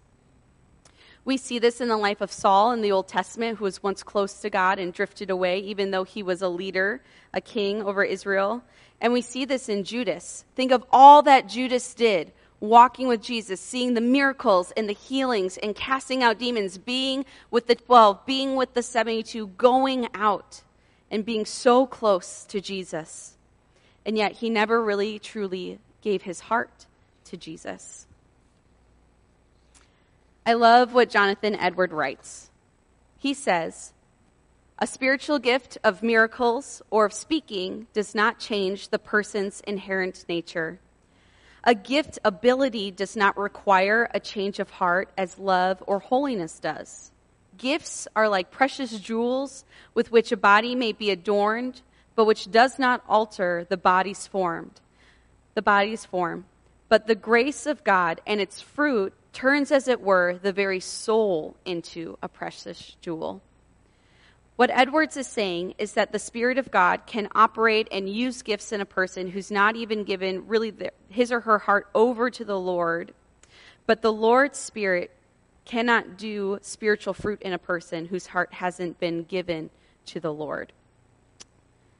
We 1.23 1.37
see 1.37 1.59
this 1.59 1.79
in 1.79 1.87
the 1.87 1.97
life 1.97 2.21
of 2.21 2.31
Saul 2.31 2.71
in 2.71 2.81
the 2.81 2.91
Old 2.91 3.07
Testament, 3.07 3.59
who 3.59 3.65
was 3.65 3.83
once 3.83 4.01
close 4.01 4.33
to 4.41 4.49
God 4.49 4.79
and 4.79 4.91
drifted 4.91 5.29
away, 5.29 5.59
even 5.59 5.91
though 5.91 6.03
he 6.03 6.23
was 6.23 6.41
a 6.41 6.49
leader, 6.49 7.01
a 7.33 7.41
king 7.41 7.83
over 7.83 8.03
Israel. 8.03 8.63
And 8.99 9.13
we 9.13 9.21
see 9.21 9.45
this 9.45 9.69
in 9.69 9.83
Judas. 9.83 10.45
Think 10.55 10.71
of 10.71 10.83
all 10.91 11.21
that 11.23 11.47
Judas 11.47 11.93
did 11.93 12.31
walking 12.59 13.07
with 13.07 13.21
Jesus, 13.21 13.59
seeing 13.59 13.95
the 13.95 14.01
miracles 14.01 14.71
and 14.77 14.87
the 14.87 14.93
healings 14.93 15.57
and 15.57 15.75
casting 15.75 16.23
out 16.23 16.39
demons, 16.39 16.77
being 16.77 17.25
with 17.49 17.67
the 17.67 17.75
12, 17.75 18.25
being 18.25 18.55
with 18.55 18.73
the 18.73 18.83
72, 18.83 19.47
going 19.57 20.07
out 20.13 20.61
and 21.09 21.25
being 21.25 21.45
so 21.45 21.85
close 21.85 22.45
to 22.45 22.61
Jesus. 22.61 23.35
And 24.05 24.15
yet 24.15 24.33
he 24.33 24.49
never 24.49 24.81
really 24.81 25.19
truly 25.19 25.79
gave 26.01 26.21
his 26.21 26.39
heart 26.39 26.85
to 27.25 27.37
Jesus. 27.37 28.07
I 30.43 30.53
love 30.53 30.93
what 30.93 31.11
Jonathan 31.11 31.55
Edward 31.55 31.93
writes. 31.93 32.49
He 33.17 33.35
says, 33.35 33.93
A 34.79 34.87
spiritual 34.87 35.37
gift 35.37 35.77
of 35.83 36.01
miracles 36.01 36.81
or 36.89 37.05
of 37.05 37.13
speaking 37.13 37.85
does 37.93 38.15
not 38.15 38.39
change 38.39 38.89
the 38.89 38.97
person's 38.97 39.61
inherent 39.61 40.25
nature. 40.27 40.79
A 41.63 41.75
gift 41.75 42.17
ability 42.25 42.89
does 42.89 43.15
not 43.15 43.37
require 43.37 44.09
a 44.15 44.19
change 44.19 44.57
of 44.57 44.71
heart 44.71 45.11
as 45.15 45.37
love 45.37 45.83
or 45.85 45.99
holiness 45.99 46.59
does. 46.59 47.11
Gifts 47.59 48.07
are 48.15 48.27
like 48.27 48.49
precious 48.49 48.97
jewels 48.97 49.63
with 49.93 50.11
which 50.11 50.31
a 50.31 50.37
body 50.37 50.73
may 50.73 50.91
be 50.91 51.11
adorned, 51.11 51.81
but 52.15 52.25
which 52.25 52.49
does 52.49 52.79
not 52.79 53.03
alter 53.07 53.67
the 53.69 53.77
body's 53.77 54.25
form. 54.25 54.71
The 55.53 55.61
body's 55.61 56.03
form. 56.03 56.45
But 56.89 57.05
the 57.05 57.13
grace 57.13 57.67
of 57.67 57.83
God 57.83 58.21
and 58.25 58.41
its 58.41 58.59
fruit 58.59 59.13
turns, 59.33 59.71
as 59.71 59.87
it 59.87 60.01
were, 60.01 60.39
the 60.41 60.53
very 60.53 60.79
soul 60.79 61.55
into 61.65 62.17
a 62.21 62.27
precious 62.27 62.95
jewel. 63.01 63.41
What 64.55 64.69
Edwards 64.69 65.17
is 65.17 65.27
saying 65.27 65.75
is 65.77 65.93
that 65.93 66.11
the 66.11 66.19
Spirit 66.19 66.57
of 66.57 66.69
God 66.69 67.07
can 67.07 67.29
operate 67.33 67.87
and 67.91 68.07
use 68.07 68.41
gifts 68.41 68.71
in 68.71 68.81
a 68.81 68.85
person 68.85 69.27
who's 69.31 69.49
not 69.49 69.75
even 69.75 70.03
given 70.03 70.47
really 70.47 70.69
the, 70.69 70.91
his 71.09 71.31
or 71.31 71.39
her 71.39 71.57
heart 71.57 71.87
over 71.95 72.29
to 72.29 72.45
the 72.45 72.59
Lord. 72.59 73.13
But 73.87 74.01
the 74.01 74.13
Lord's 74.13 74.59
Spirit 74.59 75.11
cannot 75.65 76.17
do 76.17 76.59
spiritual 76.61 77.13
fruit 77.13 77.41
in 77.41 77.53
a 77.53 77.57
person 77.57 78.05
whose 78.05 78.27
heart 78.27 78.53
hasn't 78.53 78.99
been 78.99 79.23
given 79.23 79.69
to 80.07 80.19
the 80.19 80.33
Lord. 80.33 80.73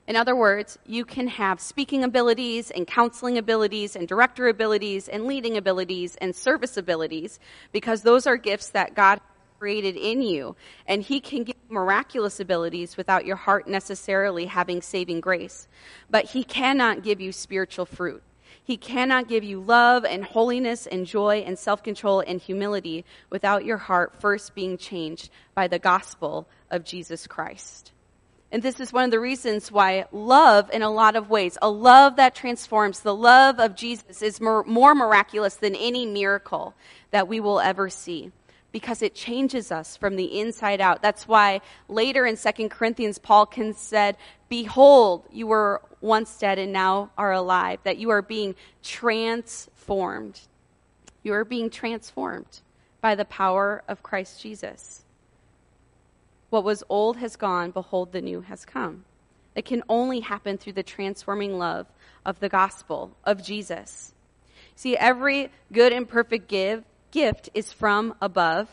In 0.08 0.16
other 0.16 0.36
words, 0.36 0.80
you 0.86 1.06
can 1.06 1.28
have 1.28 1.62
speaking 1.62 2.04
abilities 2.04 2.72
and 2.72 2.88
counseling 2.88 3.38
abilities 3.38 3.96
and 3.96 4.08
director 4.08 4.48
abilities 4.48 5.08
and 5.08 5.26
leading 5.26 5.58
abilities 5.58 6.16
and 6.18 6.36
service 6.36 6.76
abilities 6.76 7.40
because 7.72 8.02
those 8.02 8.26
are 8.26 8.38
gifts 8.38 8.70
that 8.70 8.96
God 8.96 9.22
created 9.60 9.96
in 9.96 10.24
you. 10.24 10.56
And 10.88 11.04
He 11.04 11.20
can 11.20 11.44
give 11.44 11.56
miraculous 11.70 12.40
abilities 12.40 12.98
without 12.98 13.26
your 13.26 13.36
heart 13.36 13.68
necessarily 13.68 14.48
having 14.48 14.82
saving 14.82 15.22
grace. 15.22 15.68
But 16.10 16.26
He 16.26 16.44
cannot 16.44 17.04
give 17.04 17.22
you 17.22 17.32
spiritual 17.32 17.86
fruit. 17.86 18.24
He 18.64 18.78
cannot 18.78 19.28
give 19.28 19.44
you 19.44 19.60
love 19.60 20.04
and 20.04 20.24
holiness 20.24 20.88
and 20.88 21.06
joy 21.06 21.44
and 21.46 21.58
self 21.58 21.84
control 21.84 22.22
and 22.22 22.42
humility 22.42 23.06
without 23.30 23.66
your 23.66 23.78
heart 23.78 24.20
first 24.20 24.56
being 24.56 24.78
changed 24.78 25.30
by 25.54 25.68
the 25.68 25.80
gospel 25.80 26.48
of 26.70 26.84
Jesus 26.84 27.28
Christ. 27.28 27.92
And 28.52 28.62
this 28.62 28.82
is 28.82 28.92
one 28.92 29.06
of 29.06 29.12
the 29.12 29.20
reasons 29.20 29.72
why 29.72 30.06
love, 30.12 30.70
in 30.74 30.82
a 30.82 30.90
lot 30.90 31.16
of 31.16 31.30
ways, 31.30 31.58
a 31.62 31.70
love 31.70 32.18
that 32.18 32.36
transforms, 32.36 33.00
the 33.00 33.16
love 33.16 33.60
of 33.60 33.76
Jesus 33.76 34.22
is 34.22 34.42
more, 34.42 34.64
more, 34.66 34.94
miraculous 34.94 35.56
than 35.56 35.74
any 35.76 36.06
miracle 36.06 36.74
that 37.12 37.30
we 37.30 37.40
will 37.40 37.62
ever 37.62 37.90
see 37.90 38.32
because 38.72 39.02
it 39.02 39.16
changes 39.16 39.72
us 39.72 39.96
from 39.96 40.16
the 40.16 40.40
inside 40.40 40.82
out. 40.82 41.02
That's 41.02 41.28
why 41.28 41.62
later 41.88 42.26
in 42.26 42.38
2 42.38 42.70
Corinthians, 42.70 43.18
Paul 43.18 43.46
can 43.46 43.74
said, 43.74 44.18
Behold, 44.50 45.26
you 45.32 45.48
were 45.48 45.82
once 46.02 46.38
dead 46.38 46.60
and 46.60 46.74
now 46.74 47.12
are 47.18 47.32
alive, 47.32 47.80
that 47.84 47.98
you 47.98 48.10
are 48.10 48.22
being 48.22 48.56
transformed. 48.84 50.40
You 51.24 51.34
are 51.34 51.46
being 51.46 51.70
transformed 51.70 52.60
by 53.00 53.16
the 53.16 53.26
power 53.26 53.84
of 53.88 54.04
Christ 54.04 54.42
Jesus. 54.42 55.01
What 56.52 56.66
was 56.66 56.84
old 56.90 57.16
has 57.16 57.38
gone, 57.38 57.72
behold, 57.72 58.12
the 58.12 58.22
new 58.22 58.42
has 58.42 58.66
come. 58.66 59.06
It 59.56 59.64
can 59.64 59.84
only 59.88 60.20
happen 60.20 60.58
through 60.58 60.74
the 60.74 60.84
transforming 60.84 61.58
love 61.58 61.88
of 62.26 62.42
the 62.42 62.50
gospel 62.50 63.16
of 63.24 63.42
Jesus. 63.42 64.14
See, 64.76 64.98
every 64.98 65.50
good 65.72 65.94
and 65.94 66.08
perfect 66.08 66.50
give, 66.50 66.84
gift 67.10 67.50
is 67.54 67.72
from 67.72 68.16
above. 68.22 68.68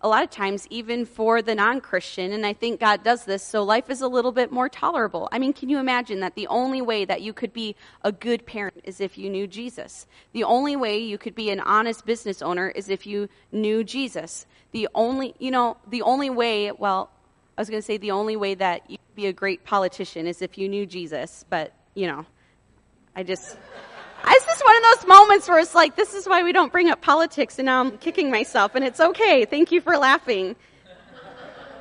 A 0.00 0.08
lot 0.08 0.22
of 0.22 0.30
times, 0.30 0.66
even 0.70 1.04
for 1.04 1.42
the 1.42 1.56
non 1.56 1.80
Christian, 1.80 2.32
and 2.32 2.46
I 2.46 2.52
think 2.52 2.78
God 2.78 3.02
does 3.02 3.24
this 3.24 3.42
so 3.42 3.64
life 3.64 3.90
is 3.90 4.00
a 4.00 4.06
little 4.06 4.30
bit 4.30 4.52
more 4.52 4.68
tolerable. 4.68 5.28
I 5.32 5.40
mean, 5.40 5.52
can 5.52 5.68
you 5.68 5.78
imagine 5.78 6.20
that 6.20 6.36
the 6.36 6.46
only 6.46 6.80
way 6.80 7.04
that 7.04 7.20
you 7.20 7.32
could 7.32 7.52
be 7.52 7.74
a 8.04 8.12
good 8.12 8.46
parent 8.46 8.80
is 8.84 9.00
if 9.00 9.18
you 9.18 9.28
knew 9.28 9.48
Jesus? 9.48 10.06
The 10.32 10.44
only 10.44 10.76
way 10.76 10.98
you 10.98 11.18
could 11.18 11.34
be 11.34 11.50
an 11.50 11.58
honest 11.58 12.06
business 12.06 12.42
owner 12.42 12.68
is 12.68 12.88
if 12.88 13.06
you 13.06 13.28
knew 13.50 13.82
Jesus 13.82 14.46
the 14.72 14.88
only, 14.94 15.34
you 15.38 15.50
know, 15.50 15.76
the 15.88 16.02
only 16.02 16.30
way, 16.30 16.70
well, 16.72 17.10
I 17.56 17.60
was 17.60 17.70
going 17.70 17.80
to 17.80 17.86
say 17.86 17.96
the 17.96 18.10
only 18.10 18.36
way 18.36 18.54
that 18.54 18.88
you 18.90 18.98
could 18.98 19.14
be 19.14 19.26
a 19.26 19.32
great 19.32 19.64
politician 19.64 20.26
is 20.26 20.42
if 20.42 20.58
you 20.58 20.68
knew 20.68 20.86
Jesus, 20.86 21.44
but, 21.48 21.72
you 21.94 22.06
know, 22.06 22.26
I 23.16 23.22
just, 23.22 23.56
just 24.58 24.66
one 24.66 24.76
of 24.76 24.82
those 24.82 25.06
moments 25.06 25.48
where 25.48 25.58
it's 25.58 25.74
like, 25.74 25.94
this 25.94 26.14
is 26.14 26.26
why 26.26 26.42
we 26.42 26.52
don't 26.52 26.72
bring 26.72 26.90
up 26.90 27.00
politics, 27.00 27.58
and 27.58 27.66
now 27.66 27.80
I'm 27.80 27.96
kicking 27.98 28.30
myself, 28.30 28.74
and 28.74 28.84
it's 28.84 28.98
okay. 28.98 29.44
Thank 29.44 29.70
you 29.70 29.80
for 29.80 29.96
laughing. 29.96 30.56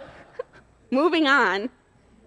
Moving 0.92 1.28
on. 1.28 1.70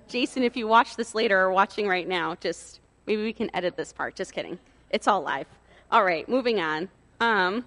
Jason, 0.09 0.42
if 0.42 0.57
you 0.57 0.66
watch 0.66 0.97
this 0.97 1.14
later 1.14 1.40
or 1.40 1.52
watching 1.52 1.87
right 1.87 2.09
now, 2.09 2.35
just 2.37 2.80
maybe 3.07 3.23
we 3.23 3.33
can 3.33 3.49
edit 3.54 3.76
this 3.76 3.92
part. 3.92 4.16
Just 4.16 4.33
kidding. 4.33 4.59
It's 4.90 5.07
all 5.07 5.23
live. 5.23 5.47
All 5.92 6.02
right, 6.02 6.28
moving 6.28 6.61
on. 6.61 6.88
Um, 7.21 7.64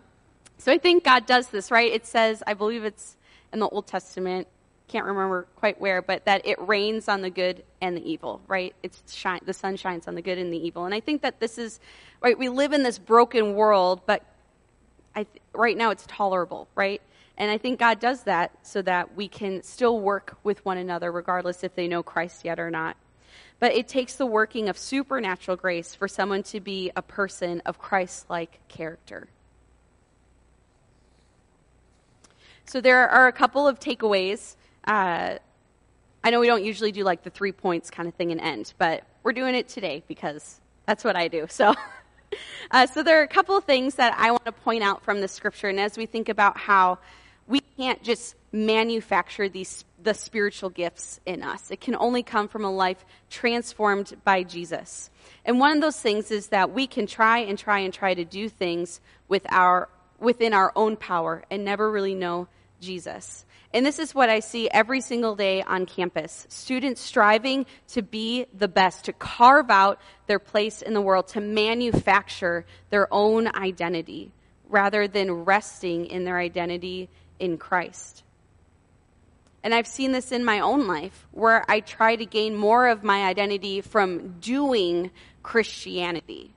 so 0.58 0.72
I 0.72 0.78
think 0.78 1.06
God 1.06 1.26
does 1.26 1.48
this, 1.48 1.72
right? 1.72 1.92
It 1.92 2.06
says, 2.06 2.44
I 2.46 2.54
believe 2.54 2.84
it's 2.84 3.16
in 3.54 3.60
the 3.60 3.70
Old 3.70 3.88
Testament, 3.88 4.48
can't 4.88 5.06
remember 5.06 5.48
quite 5.56 5.80
where, 5.80 6.02
but 6.02 6.26
that 6.26 6.46
it 6.46 6.60
rains 6.62 7.08
on 7.08 7.22
the 7.22 7.30
good 7.30 7.64
and 7.82 7.98
the 7.98 8.12
evil, 8.12 8.42
right? 8.48 8.76
It's 8.84 9.14
shine, 9.14 9.42
the 9.46 9.54
sun 9.54 9.76
shines 9.76 10.08
on 10.08 10.16
the 10.16 10.22
good 10.22 10.38
and 10.38 10.52
the 10.52 10.58
evil. 10.58 10.86
And 10.86 10.94
I 10.94 11.00
think 11.00 11.22
that 11.22 11.40
this 11.40 11.58
is, 11.58 11.80
right, 12.22 12.38
we 12.38 12.50
live 12.50 12.74
in 12.74 12.84
this 12.84 13.00
broken 13.00 13.56
world, 13.56 14.02
but 14.06 14.24
I, 15.16 15.26
right 15.54 15.78
now 15.78 15.92
it's 15.92 16.06
tolerable, 16.08 16.68
right? 16.76 17.02
And 17.38 17.50
I 17.50 17.58
think 17.58 17.80
God 17.80 18.00
does 18.00 18.24
that 18.24 18.52
so 18.62 18.82
that 18.84 19.16
we 19.16 19.28
can 19.28 19.64
still 19.64 20.00
work 20.00 20.38
with 20.44 20.64
one 20.66 20.78
another, 20.78 21.12
regardless 21.12 21.64
if 21.64 21.74
they 21.76 21.88
know 21.88 22.04
Christ 22.04 22.46
yet 22.46 22.60
or 22.60 22.70
not. 22.70 22.96
But 23.60 23.74
it 23.74 23.88
takes 23.88 24.16
the 24.16 24.26
working 24.26 24.70
of 24.70 24.78
supernatural 24.78 25.58
grace 25.58 25.96
for 25.96 26.08
someone 26.08 26.44
to 26.44 26.60
be 26.60 26.92
a 26.96 27.02
person 27.02 27.62
of 27.66 27.80
Christ 27.80 28.30
like 28.30 28.60
character. 28.68 29.28
So 32.66 32.82
there 32.82 33.10
are 33.10 33.28
a 33.28 33.32
couple 33.32 33.68
of 33.68 33.80
takeaways. 33.80 34.56
Uh, 34.84 35.38
I 36.24 36.30
know 36.30 36.40
we 36.40 36.48
don't 36.48 36.64
usually 36.64 36.92
do 36.92 37.04
like 37.04 37.24
the 37.24 37.30
three 37.30 37.52
points 37.52 37.90
kind 37.90 38.08
of 38.08 38.16
thing 38.16 38.32
and 38.32 38.40
end, 38.40 38.74
but 38.78 39.04
we're 39.24 39.34
doing 39.34 39.56
it 39.56 39.68
today 39.68 40.04
because 40.08 40.60
that's 40.86 41.04
what 41.04 41.16
I 41.16 41.28
do. 41.28 41.48
So, 41.50 41.76
uh, 42.72 42.88
so 42.88 43.04
there 43.04 43.20
are 43.20 43.24
a 43.24 43.28
couple 43.28 43.58
of 43.58 43.66
things 43.66 43.96
that 43.96 44.16
I 44.18 44.32
want 44.32 44.46
to 44.46 44.52
point 44.52 44.84
out 44.84 45.04
from 45.04 45.22
the 45.22 45.28
scripture, 45.28 45.68
and 45.68 45.80
as 45.80 45.98
we 45.98 46.06
think 46.06 46.30
about 46.30 46.58
how 46.58 47.00
we 47.48 47.60
can't 47.78 48.02
just 48.04 48.36
manufacture 48.52 49.50
these 49.50 49.84
the 50.04 50.14
spiritual 50.14 50.70
gifts 50.70 51.20
in 51.26 51.42
us. 51.44 51.72
It 51.72 51.80
can 51.80 51.96
only 51.96 52.24
come 52.24 52.48
from 52.48 52.66
a 52.66 52.72
life 52.72 53.06
transformed 53.30 54.14
by 54.24 54.44
Jesus. 54.44 55.10
And 55.46 55.60
one 55.60 55.78
of 55.78 55.82
those 55.82 56.00
things 56.00 56.30
is 56.30 56.48
that 56.48 56.72
we 56.72 56.88
can 56.88 57.08
try 57.08 57.40
and 57.40 57.58
try 57.58 57.80
and 57.80 57.94
try 57.94 58.14
to 58.14 58.26
do 58.26 58.50
things 58.50 59.00
with 59.28 59.46
our 59.50 59.90
within 60.20 60.54
our 60.54 60.72
own 60.76 60.96
power 60.96 61.44
and 61.50 61.66
never 61.66 61.90
really 61.92 62.16
know 62.16 62.48
Jesus. 62.80 63.46
And 63.74 63.84
this 63.84 63.98
is 63.98 64.14
what 64.14 64.30
I 64.30 64.40
see 64.40 64.70
every 64.70 65.02
single 65.02 65.36
day 65.36 65.64
on 65.64 65.88
campus. 65.88 66.46
Students 66.50 67.02
striving 67.02 67.66
to 67.90 68.04
be 68.04 68.46
the 68.54 68.68
best, 68.68 69.06
to 69.06 69.14
carve 69.14 69.72
out 69.72 70.00
their 70.28 70.40
place 70.40 70.84
in 70.84 70.94
the 70.94 71.02
world, 71.02 71.28
to 71.30 71.42
manufacture 71.42 72.66
their 72.92 73.12
own 73.12 73.48
identity 73.48 74.32
rather 74.70 75.08
than 75.08 75.32
resting 75.32 76.06
in 76.06 76.24
their 76.24 76.38
identity 76.38 77.10
in 77.40 77.58
Christ. 77.58 78.24
And 79.64 79.74
I've 79.74 79.88
seen 79.88 80.12
this 80.12 80.32
in 80.32 80.44
my 80.44 80.60
own 80.60 80.88
life 80.88 81.26
where 81.32 81.64
I 81.70 81.80
try 81.80 82.16
to 82.16 82.26
gain 82.26 82.56
more 82.56 82.88
of 82.88 83.04
my 83.04 83.24
identity 83.26 83.82
from 83.82 84.40
doing 84.40 85.10
Christianity, 85.42 86.54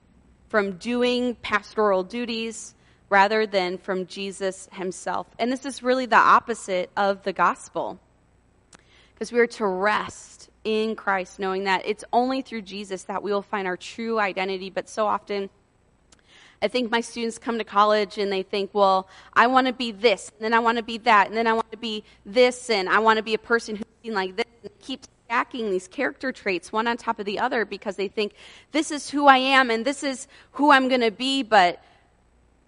from 0.48 0.72
doing 0.72 1.36
pastoral 1.36 2.02
duties, 2.02 2.74
rather 3.08 3.46
than 3.46 3.78
from 3.78 4.06
Jesus 4.06 4.68
himself. 4.72 5.26
And 5.38 5.50
this 5.50 5.64
is 5.64 5.82
really 5.82 6.06
the 6.06 6.16
opposite 6.16 6.90
of 6.96 7.22
the 7.22 7.32
gospel. 7.32 7.98
Because 9.14 9.32
we 9.32 9.38
are 9.38 9.46
to 9.46 9.66
rest 9.66 10.50
in 10.64 10.96
Christ, 10.96 11.38
knowing 11.38 11.64
that 11.64 11.82
it's 11.86 12.04
only 12.12 12.42
through 12.42 12.62
Jesus 12.62 13.04
that 13.04 13.22
we 13.22 13.32
will 13.32 13.42
find 13.42 13.66
our 13.66 13.76
true 13.76 14.18
identity. 14.18 14.68
But 14.68 14.88
so 14.88 15.06
often, 15.06 15.48
I 16.60 16.68
think 16.68 16.90
my 16.90 17.00
students 17.00 17.38
come 17.38 17.58
to 17.58 17.64
college 17.64 18.18
and 18.18 18.32
they 18.32 18.42
think, 18.42 18.70
well, 18.72 19.08
I 19.32 19.46
want 19.46 19.68
to 19.68 19.72
be 19.72 19.92
this, 19.92 20.30
and 20.30 20.44
then 20.44 20.54
I 20.54 20.58
want 20.58 20.78
to 20.78 20.82
be 20.82 20.98
that, 20.98 21.28
and 21.28 21.36
then 21.36 21.46
I 21.46 21.52
want 21.52 21.70
to 21.70 21.78
be 21.78 22.02
this, 22.24 22.70
and 22.70 22.88
I 22.88 22.98
want 22.98 23.18
to 23.18 23.22
be 23.22 23.34
a 23.34 23.38
person 23.38 23.76
who's 23.76 23.84
seen 24.02 24.14
like 24.14 24.36
this, 24.36 24.46
and 24.62 24.72
keep 24.80 25.04
stacking 25.26 25.70
these 25.70 25.88
character 25.88 26.32
traits 26.32 26.72
one 26.72 26.86
on 26.86 26.96
top 26.96 27.18
of 27.18 27.26
the 27.26 27.38
other 27.38 27.64
because 27.64 27.96
they 27.96 28.08
think 28.08 28.32
this 28.72 28.90
is 28.90 29.10
who 29.10 29.26
I 29.26 29.38
am 29.38 29.70
and 29.70 29.84
this 29.84 30.04
is 30.04 30.28
who 30.52 30.70
I'm 30.70 30.88
going 30.88 31.00
to 31.00 31.10
be, 31.10 31.42
but 31.42 31.82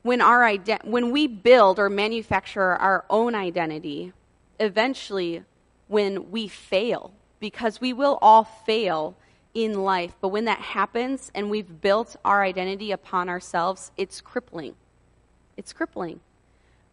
when, 0.02 0.20
our 0.20 0.40
ident- 0.40 0.84
when 0.84 1.10
we 1.10 1.26
build 1.26 1.78
or 1.78 1.88
manufacture 1.88 2.74
our 2.76 3.04
own 3.10 3.34
identity, 3.34 4.12
eventually 4.60 5.42
when 5.88 6.30
we 6.30 6.48
fail, 6.48 7.12
because 7.40 7.80
we 7.80 7.92
will 7.92 8.18
all 8.20 8.44
fail 8.44 9.16
in 9.54 9.82
life, 9.82 10.14
but 10.20 10.28
when 10.28 10.44
that 10.44 10.60
happens 10.60 11.30
and 11.34 11.50
we've 11.50 11.80
built 11.80 12.16
our 12.24 12.42
identity 12.42 12.92
upon 12.92 13.28
ourselves, 13.28 13.90
it's 13.96 14.20
crippling. 14.20 14.74
It's 15.56 15.72
crippling. 15.72 16.20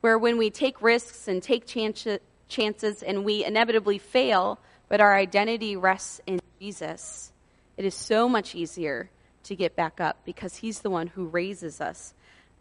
Where 0.02 0.18
when 0.18 0.38
we 0.38 0.50
take 0.50 0.82
risks 0.82 1.28
and 1.28 1.44
take 1.44 1.66
chances 1.68 3.04
and 3.04 3.26
we 3.26 3.46
inevitably 3.46 3.98
fail, 3.98 4.60
but 4.88 5.02
our 5.02 5.16
identity 5.16 5.76
rests 5.76 6.22
in 6.26 6.40
Jesus, 6.60 7.32
it 7.78 7.86
is 7.86 7.94
so 7.94 8.30
much 8.30 8.56
easier 8.56 9.10
to 9.44 9.56
get 9.56 9.76
back 9.76 10.00
up 10.00 10.18
because 10.26 10.58
He's 10.58 10.80
the 10.80 10.90
one 10.90 11.08
who 11.08 11.26
raises 11.26 11.82
us 11.82 12.14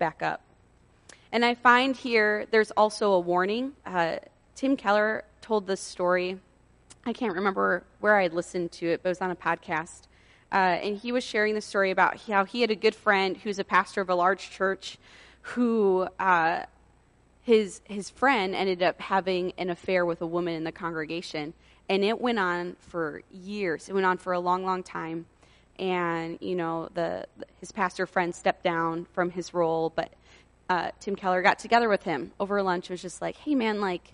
back 0.05 0.23
up. 0.23 0.43
And 1.33 1.47
I 1.47 1.55
find 1.55 1.97
here 1.97 2.45
there's 2.51 2.71
also 2.73 3.13
a 3.13 3.21
warning. 3.21 3.73
Uh, 3.87 4.17
Tim 4.55 4.77
Keller 4.77 5.25
told 5.41 5.67
this 5.67 5.81
story. 5.81 6.39
I 7.07 7.15
can't 7.15 7.35
remember 7.35 7.85
where 8.01 8.15
I 8.17 8.27
listened 8.27 8.71
to 8.73 8.87
it, 8.87 9.03
but 9.03 9.09
it 9.09 9.13
was 9.13 9.23
on 9.23 9.31
a 9.31 9.37
podcast. 9.37 10.03
Uh, 10.53 10.57
and 10.85 10.99
he 10.99 11.11
was 11.11 11.25
sharing 11.25 11.55
the 11.55 11.63
story 11.63 11.91
about 11.91 12.21
how 12.21 12.45
he 12.45 12.61
had 12.61 12.71
a 12.71 12.77
good 12.77 12.95
friend 12.95 13.35
who's 13.39 13.59
a 13.59 13.65
pastor 13.65 14.03
of 14.03 14.11
a 14.11 14.15
large 14.15 14.51
church 14.51 14.99
who 15.55 16.07
uh, 16.19 16.65
his 17.41 17.81
his 17.85 18.11
friend 18.11 18.55
ended 18.55 18.83
up 18.83 19.01
having 19.01 19.55
an 19.57 19.71
affair 19.71 20.05
with 20.05 20.21
a 20.21 20.27
woman 20.27 20.53
in 20.53 20.65
the 20.65 20.73
congregation 20.73 21.55
and 21.89 22.05
it 22.05 22.21
went 22.21 22.39
on 22.39 22.77
for 22.79 23.23
years 23.31 23.89
it 23.89 23.93
went 23.93 24.07
on 24.07 24.17
for 24.17 24.33
a 24.33 24.41
long 24.41 24.65
long 24.65 24.83
time 24.83 25.27
and 25.79 26.39
you 26.41 26.55
know 26.55 26.89
the 26.95 27.27
his 27.61 27.73
pastor 27.73 28.07
friend 28.07 28.35
stepped 28.35 28.63
down 28.63 29.07
from 29.13 29.31
his 29.31 29.53
role, 29.53 29.93
but 29.95 30.13
uh, 30.69 30.91
Tim 31.01 31.17
Keller 31.17 31.43
got 31.43 31.59
together 31.59 31.89
with 31.89 32.03
him 32.03 32.33
over 32.41 32.63
lunch. 32.63 32.91
Was 32.91 33.03
just 33.03 33.21
like, 33.21 33.37
hey 33.37 33.55
man, 33.55 33.81
like, 33.81 34.13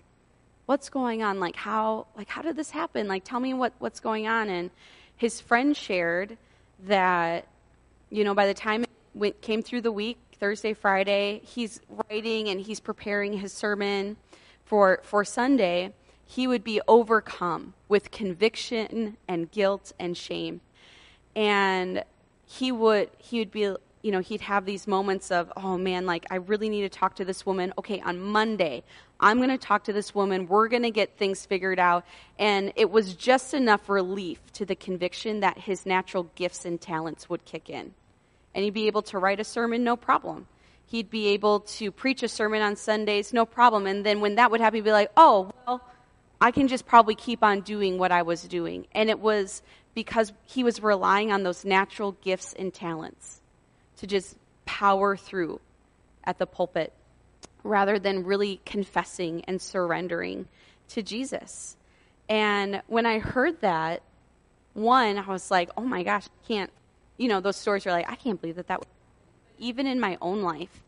what's 0.65 0.89
going 0.89 1.23
on? 1.23 1.39
Like 1.39 1.55
how 1.55 2.07
like 2.17 2.29
how 2.29 2.41
did 2.41 2.55
this 2.55 2.71
happen? 2.71 3.07
Like 3.07 3.23
tell 3.23 3.39
me 3.39 3.53
what 3.53 3.73
what's 3.79 3.99
going 3.99 4.27
on. 4.27 4.49
And 4.49 4.71
his 5.15 5.39
friend 5.39 5.75
shared 5.75 6.37
that 6.85 7.47
you 8.09 8.23
know 8.23 8.33
by 8.33 8.47
the 8.47 8.53
time 8.53 8.83
it 8.83 8.89
went, 9.13 9.41
came 9.41 9.61
through 9.61 9.81
the 9.81 9.91
week, 9.91 10.17
Thursday, 10.39 10.73
Friday, 10.73 11.41
he's 11.43 11.79
writing 11.89 12.49
and 12.49 12.59
he's 12.59 12.79
preparing 12.79 13.33
his 13.33 13.53
sermon 13.53 14.17
for 14.65 14.99
for 15.03 15.23
Sunday. 15.23 15.93
He 16.25 16.47
would 16.47 16.63
be 16.63 16.79
overcome 16.87 17.73
with 17.89 18.09
conviction 18.09 19.17
and 19.27 19.51
guilt 19.51 19.91
and 19.99 20.15
shame 20.15 20.61
and 21.35 22.03
he 22.45 22.71
would 22.71 23.09
he 23.17 23.39
would 23.39 23.51
be 23.51 23.61
you 24.01 24.11
know 24.11 24.19
he'd 24.19 24.41
have 24.41 24.65
these 24.65 24.87
moments 24.87 25.31
of 25.31 25.51
oh 25.55 25.77
man 25.77 26.05
like 26.05 26.25
i 26.31 26.35
really 26.35 26.69
need 26.69 26.81
to 26.81 26.89
talk 26.89 27.15
to 27.15 27.25
this 27.25 27.45
woman. 27.45 27.73
Okay 27.77 28.01
on 28.01 28.19
monday 28.19 28.83
i'm 29.21 29.37
going 29.37 29.49
to 29.49 29.57
talk 29.57 29.83
to 29.85 29.93
this 29.93 30.13
woman. 30.13 30.47
We're 30.47 30.67
going 30.67 30.83
to 30.83 30.91
get 30.91 31.17
things 31.17 31.45
figured 31.45 31.79
out. 31.79 32.05
And 32.39 32.73
it 32.75 32.89
was 32.89 33.13
just 33.13 33.53
enough 33.53 33.87
relief 33.87 34.39
to 34.53 34.65
the 34.65 34.75
conviction 34.75 35.41
that 35.41 35.59
his 35.59 35.85
natural 35.85 36.23
gifts 36.35 36.65
and 36.65 36.81
talents 36.81 37.29
would 37.29 37.45
kick 37.45 37.69
in. 37.69 37.93
And 38.53 38.63
he'd 38.63 38.73
be 38.73 38.87
able 38.87 39.03
to 39.03 39.19
write 39.19 39.39
a 39.39 39.43
sermon 39.43 39.83
no 39.83 39.95
problem. 39.95 40.47
He'd 40.87 41.09
be 41.09 41.27
able 41.29 41.61
to 41.61 41.91
preach 41.91 42.21
a 42.23 42.27
sermon 42.27 42.61
on 42.61 42.75
sundays 42.75 43.31
no 43.31 43.45
problem. 43.45 43.85
And 43.85 44.05
then 44.05 44.19
when 44.19 44.35
that 44.35 44.51
would 44.51 44.59
happen 44.59 44.77
he'd 44.77 44.83
be 44.83 44.91
like 44.91 45.11
oh 45.15 45.51
well 45.65 45.81
i 46.41 46.51
can 46.51 46.67
just 46.67 46.85
probably 46.85 47.15
keep 47.15 47.43
on 47.43 47.61
doing 47.61 47.97
what 47.97 48.11
i 48.11 48.21
was 48.21 48.43
doing 48.43 48.85
and 48.93 49.09
it 49.09 49.19
was 49.19 49.61
because 49.93 50.31
he 50.45 50.63
was 50.63 50.81
relying 50.81 51.31
on 51.31 51.43
those 51.43 51.65
natural 51.65 52.13
gifts 52.23 52.53
and 52.53 52.73
talents 52.73 53.41
to 53.97 54.07
just 54.07 54.35
power 54.65 55.15
through 55.15 55.59
at 56.23 56.37
the 56.37 56.45
pulpit 56.45 56.93
rather 57.63 57.99
than 57.99 58.23
really 58.23 58.59
confessing 58.65 59.43
and 59.45 59.61
surrendering 59.61 60.47
to 60.89 61.03
Jesus. 61.03 61.77
And 62.29 62.81
when 62.87 63.05
I 63.05 63.19
heard 63.19 63.61
that, 63.61 64.01
one, 64.73 65.17
I 65.17 65.27
was 65.27 65.51
like, 65.51 65.69
oh 65.77 65.83
my 65.83 66.03
gosh, 66.03 66.25
I 66.25 66.47
can't, 66.47 66.71
you 67.17 67.27
know, 67.27 67.41
those 67.41 67.57
stories 67.57 67.85
are 67.85 67.91
like, 67.91 68.09
I 68.09 68.15
can't 68.15 68.39
believe 68.39 68.55
that 68.55 68.67
that, 68.67 68.83
even 69.59 69.85
in 69.85 69.99
my 69.99 70.17
own 70.21 70.41
life, 70.41 70.81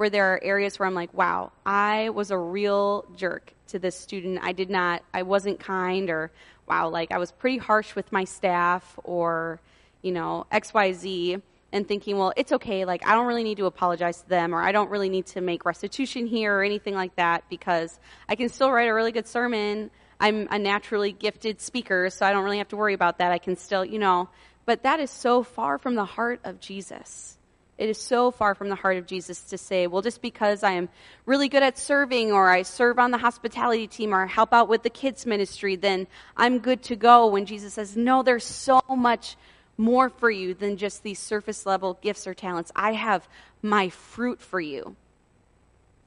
where 0.00 0.08
there 0.08 0.32
are 0.32 0.40
areas 0.42 0.78
where 0.78 0.86
I'm 0.86 0.94
like, 0.94 1.12
wow, 1.12 1.52
I 1.66 2.08
was 2.08 2.30
a 2.30 2.38
real 2.38 3.04
jerk 3.16 3.52
to 3.66 3.78
this 3.78 3.94
student. 3.94 4.38
I 4.42 4.52
did 4.52 4.70
not, 4.70 5.02
I 5.12 5.24
wasn't 5.24 5.60
kind 5.60 6.08
or 6.08 6.32
wow, 6.66 6.88
like 6.88 7.12
I 7.12 7.18
was 7.18 7.32
pretty 7.32 7.58
harsh 7.58 7.94
with 7.94 8.10
my 8.10 8.24
staff 8.24 8.98
or, 9.04 9.60
you 10.00 10.12
know, 10.12 10.46
XYZ 10.50 11.42
and 11.70 11.86
thinking, 11.86 12.16
well, 12.16 12.32
it's 12.34 12.50
okay. 12.50 12.86
Like, 12.86 13.06
I 13.06 13.12
don't 13.12 13.26
really 13.26 13.42
need 13.42 13.58
to 13.58 13.66
apologize 13.66 14.22
to 14.22 14.28
them 14.30 14.54
or 14.54 14.62
I 14.62 14.72
don't 14.72 14.88
really 14.88 15.10
need 15.10 15.26
to 15.26 15.42
make 15.42 15.66
restitution 15.66 16.26
here 16.26 16.56
or 16.56 16.64
anything 16.64 16.94
like 16.94 17.16
that 17.16 17.44
because 17.50 18.00
I 18.26 18.36
can 18.36 18.48
still 18.48 18.72
write 18.72 18.88
a 18.88 18.94
really 18.94 19.12
good 19.12 19.28
sermon. 19.28 19.90
I'm 20.18 20.48
a 20.50 20.58
naturally 20.58 21.12
gifted 21.12 21.60
speaker, 21.60 22.08
so 22.08 22.24
I 22.24 22.32
don't 22.32 22.44
really 22.44 22.56
have 22.56 22.68
to 22.68 22.76
worry 22.76 22.94
about 22.94 23.18
that. 23.18 23.32
I 23.32 23.38
can 23.38 23.54
still, 23.54 23.84
you 23.84 23.98
know, 23.98 24.30
but 24.64 24.84
that 24.84 24.98
is 24.98 25.10
so 25.10 25.42
far 25.42 25.76
from 25.76 25.94
the 25.94 26.06
heart 26.06 26.40
of 26.44 26.58
Jesus. 26.58 27.36
It 27.80 27.88
is 27.88 27.96
so 27.96 28.30
far 28.30 28.54
from 28.54 28.68
the 28.68 28.74
heart 28.74 28.98
of 28.98 29.06
Jesus 29.06 29.40
to 29.44 29.56
say, 29.56 29.86
well, 29.86 30.02
just 30.02 30.20
because 30.20 30.62
I 30.62 30.72
am 30.72 30.90
really 31.24 31.48
good 31.48 31.62
at 31.62 31.78
serving 31.78 32.30
or 32.30 32.50
I 32.50 32.60
serve 32.60 32.98
on 32.98 33.10
the 33.10 33.16
hospitality 33.16 33.86
team 33.86 34.14
or 34.14 34.26
help 34.26 34.52
out 34.52 34.68
with 34.68 34.82
the 34.82 34.90
kids 34.90 35.24
ministry, 35.24 35.76
then 35.76 36.06
I'm 36.36 36.58
good 36.58 36.82
to 36.84 36.94
go. 36.94 37.26
When 37.28 37.46
Jesus 37.46 37.72
says, 37.72 37.96
no, 37.96 38.22
there's 38.22 38.44
so 38.44 38.82
much 38.86 39.34
more 39.78 40.10
for 40.10 40.30
you 40.30 40.52
than 40.52 40.76
just 40.76 41.02
these 41.02 41.18
surface 41.18 41.64
level 41.64 41.98
gifts 42.02 42.26
or 42.26 42.34
talents. 42.34 42.70
I 42.76 42.92
have 42.92 43.26
my 43.62 43.88
fruit 43.88 44.42
for 44.42 44.60
you. 44.60 44.94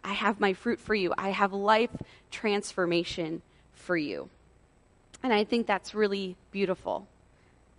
I 0.04 0.14
have 0.14 0.40
my 0.40 0.54
fruit 0.54 0.80
for 0.80 0.94
you. 0.94 1.12
I 1.18 1.32
have 1.32 1.54
life 1.54 1.90
transformation 2.30 3.42
for 3.74 3.98
you. 3.98 4.30
And 5.24 5.34
I 5.34 5.44
think 5.44 5.66
that's 5.66 5.96
really 5.96 6.36
beautiful. 6.52 7.08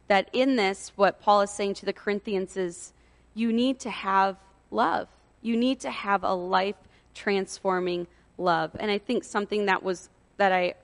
That 0.09 0.30
in 0.33 0.57
this, 0.57 0.90
what 0.96 1.20
Paul 1.20 1.42
is 1.42 1.50
saying 1.52 1.74
to 1.74 1.87
the 1.87 1.92
Corinthians 1.92 2.57
is, 2.57 2.92
you 3.34 3.52
need 3.52 3.80
to 3.80 3.90
have 3.90 4.36
love. 4.70 5.08
You 5.42 5.56
need 5.56 5.80
to 5.80 5.90
have 5.90 6.24
a 6.24 6.34
life 6.34 6.76
transforming 7.14 8.06
love. 8.38 8.70
And 8.78 8.90
I 8.90 8.98
think 8.98 9.24
something 9.24 9.66
that 9.66 9.82
was 9.82 10.08
that 10.36 10.52
I 10.52 10.74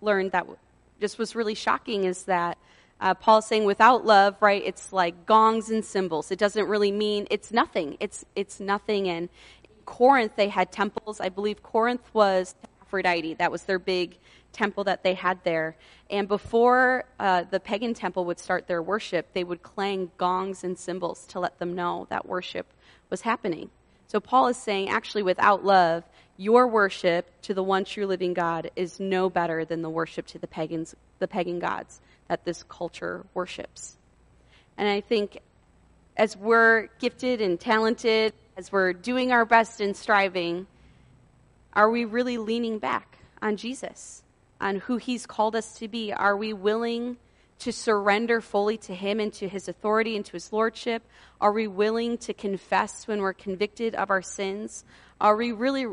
learned 0.00 0.32
that 0.32 0.46
just 1.00 1.18
was 1.18 1.34
really 1.34 1.54
shocking 1.54 2.04
is 2.04 2.24
that 2.24 2.58
uh, 3.00 3.14
Paul's 3.14 3.46
saying 3.46 3.64
without 3.64 4.06
love, 4.06 4.36
right? 4.40 4.62
It's 4.64 4.92
like 4.92 5.26
gongs 5.26 5.70
and 5.70 5.84
cymbals. 5.84 6.30
It 6.30 6.38
doesn't 6.38 6.66
really 6.66 6.92
mean 6.92 7.26
it's 7.30 7.52
nothing. 7.52 7.96
It's 8.00 8.24
it's 8.34 8.58
nothing. 8.58 9.08
And 9.08 9.28
in 9.64 9.84
Corinth, 9.84 10.32
they 10.36 10.48
had 10.48 10.72
temples. 10.72 11.20
I 11.20 11.28
believe 11.28 11.62
Corinth 11.62 12.08
was 12.14 12.54
Aphrodite. 12.82 13.34
That 13.34 13.52
was 13.52 13.64
their 13.64 13.78
big 13.78 14.18
temple 14.56 14.84
that 14.84 15.02
they 15.02 15.14
had 15.14 15.42
there. 15.44 15.76
And 16.10 16.26
before 16.26 17.04
uh, 17.20 17.44
the 17.50 17.60
pagan 17.60 17.94
temple 17.94 18.24
would 18.24 18.38
start 18.38 18.66
their 18.66 18.82
worship, 18.82 19.32
they 19.34 19.44
would 19.44 19.62
clang 19.62 20.10
gongs 20.16 20.64
and 20.64 20.78
cymbals 20.78 21.26
to 21.26 21.40
let 21.40 21.58
them 21.58 21.74
know 21.74 22.06
that 22.10 22.26
worship 22.26 22.66
was 23.10 23.20
happening. 23.20 23.70
So 24.06 24.18
Paul 24.18 24.48
is 24.48 24.56
saying, 24.56 24.88
actually, 24.88 25.22
without 25.22 25.64
love, 25.64 26.04
your 26.36 26.66
worship 26.66 27.30
to 27.42 27.54
the 27.54 27.62
one 27.62 27.84
true 27.84 28.06
living 28.06 28.34
God 28.34 28.70
is 28.76 28.98
no 29.00 29.28
better 29.28 29.64
than 29.64 29.82
the 29.82 29.90
worship 29.90 30.26
to 30.28 30.38
the 30.38 30.46
pagans, 30.46 30.94
the 31.18 31.28
pagan 31.28 31.58
gods 31.58 32.00
that 32.28 32.44
this 32.44 32.62
culture 32.62 33.26
worships. 33.34 33.96
And 34.78 34.88
I 34.88 35.00
think 35.00 35.38
as 36.16 36.36
we're 36.36 36.88
gifted 36.98 37.40
and 37.40 37.58
talented, 37.58 38.32
as 38.56 38.72
we're 38.72 38.92
doing 38.92 39.32
our 39.32 39.44
best 39.44 39.80
and 39.80 39.96
striving, 39.96 40.66
are 41.72 41.90
we 41.90 42.04
really 42.04 42.38
leaning 42.38 42.78
back 42.78 43.18
on 43.42 43.56
Jesus, 43.56 44.22
on 44.60 44.76
who 44.76 44.96
he's 44.96 45.26
called 45.26 45.56
us 45.56 45.78
to 45.78 45.88
be? 45.88 46.12
Are 46.12 46.36
we 46.36 46.52
willing 46.52 47.16
to 47.58 47.72
surrender 47.72 48.40
fully 48.40 48.76
to 48.76 48.94
him 48.94 49.20
and 49.20 49.32
to 49.34 49.48
his 49.48 49.68
authority 49.68 50.16
and 50.16 50.24
to 50.26 50.32
his 50.32 50.52
lordship? 50.52 51.02
Are 51.40 51.52
we 51.52 51.66
willing 51.66 52.18
to 52.18 52.34
confess 52.34 53.06
when 53.06 53.20
we're 53.20 53.32
convicted 53.32 53.94
of 53.94 54.10
our 54.10 54.22
sins? 54.22 54.84
Are 55.20 55.36
we 55.36 55.52
really 55.52 55.86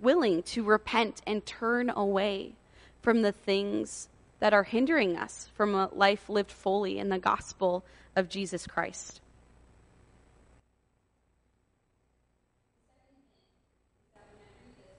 willing 0.00 0.42
to 0.42 0.62
repent 0.62 1.22
and 1.26 1.44
turn 1.44 1.90
away 1.90 2.54
from 3.02 3.22
the 3.22 3.32
things 3.32 4.08
that 4.40 4.52
are 4.52 4.64
hindering 4.64 5.16
us 5.16 5.48
from 5.54 5.74
a 5.74 5.88
life 5.92 6.28
lived 6.28 6.52
fully 6.52 6.98
in 6.98 7.08
the 7.08 7.18
gospel 7.18 7.84
of 8.14 8.28
Jesus 8.28 8.66
Christ? 8.66 9.20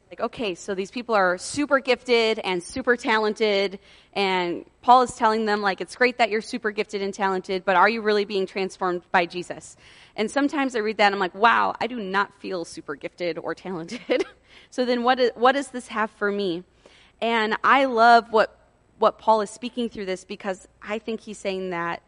Like, 0.09 0.21
okay, 0.21 0.55
so 0.55 0.73
these 0.73 0.91
people 0.91 1.15
are 1.15 1.37
super 1.37 1.79
gifted 1.79 2.39
and 2.39 2.63
super 2.63 2.95
talented, 2.95 3.79
and 4.13 4.65
Paul 4.81 5.01
is 5.01 5.13
telling 5.15 5.45
them, 5.45 5.61
like, 5.61 5.81
it's 5.81 5.95
great 5.95 6.17
that 6.19 6.29
you're 6.29 6.41
super 6.41 6.71
gifted 6.71 7.01
and 7.01 7.13
talented, 7.13 7.65
but 7.65 7.75
are 7.75 7.89
you 7.89 8.01
really 8.01 8.23
being 8.23 8.45
transformed 8.45 9.01
by 9.11 9.25
Jesus? 9.25 9.75
And 10.15 10.31
sometimes 10.31 10.75
I 10.75 10.79
read 10.79 10.97
that 10.97 11.07
and 11.07 11.15
I'm 11.15 11.19
like, 11.19 11.35
wow, 11.35 11.75
I 11.81 11.87
do 11.87 11.97
not 11.99 12.39
feel 12.39 12.63
super 12.63 12.95
gifted 12.95 13.37
or 13.37 13.53
talented. 13.53 14.25
so 14.69 14.85
then 14.85 15.03
what, 15.03 15.19
is, 15.19 15.31
what 15.35 15.51
does 15.51 15.67
this 15.67 15.87
have 15.89 16.09
for 16.11 16.31
me? 16.31 16.63
And 17.21 17.57
I 17.63 17.85
love 17.85 18.31
what, 18.31 18.57
what 18.99 19.19
Paul 19.19 19.41
is 19.41 19.49
speaking 19.49 19.89
through 19.89 20.05
this 20.05 20.23
because 20.23 20.67
I 20.81 20.99
think 20.99 21.19
he's 21.19 21.37
saying 21.37 21.71
that 21.71 22.01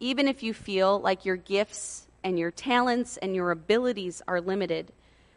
even 0.00 0.26
if 0.28 0.42
you 0.42 0.52
feel 0.52 1.00
like 1.00 1.24
your 1.24 1.36
gifts 1.36 2.06
and 2.24 2.38
your 2.38 2.50
talents 2.50 3.16
and 3.16 3.34
your 3.34 3.50
abilities 3.52 4.22
are 4.26 4.40
limited, 4.40 4.92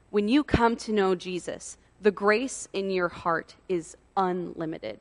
when 0.09 0.27
you 0.27 0.43
come 0.43 0.75
to 0.75 0.91
know 0.91 1.15
Jesus, 1.15 1.77
the 2.01 2.11
grace 2.11 2.67
in 2.73 2.89
your 2.89 3.09
heart 3.09 3.55
is 3.69 3.95
unlimited. 4.17 4.99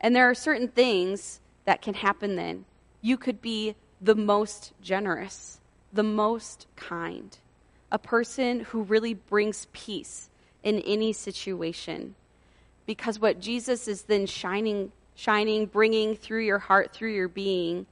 And 0.00 0.14
there 0.14 0.28
are 0.28 0.34
certain 0.34 0.68
things 0.68 1.40
that 1.64 1.82
can 1.82 1.94
happen 1.94 2.36
then. 2.36 2.64
You 3.00 3.16
could 3.16 3.40
be 3.40 3.74
the 4.00 4.14
most 4.14 4.72
generous, 4.82 5.60
the 5.92 6.02
most 6.02 6.66
kind, 6.76 7.36
a 7.90 7.98
person 7.98 8.60
who 8.60 8.82
really 8.82 9.14
brings 9.14 9.66
peace 9.72 10.28
in 10.62 10.80
any 10.80 11.12
situation. 11.12 12.14
Because 12.86 13.20
what 13.20 13.40
Jesus 13.40 13.86
is 13.86 14.02
then 14.02 14.26
shining, 14.26 14.92
shining, 15.14 15.66
bringing 15.66 16.14
through 16.14 16.44
your 16.44 16.58
heart, 16.58 16.92
through 16.92 17.12
your 17.12 17.28
being, 17.28 17.86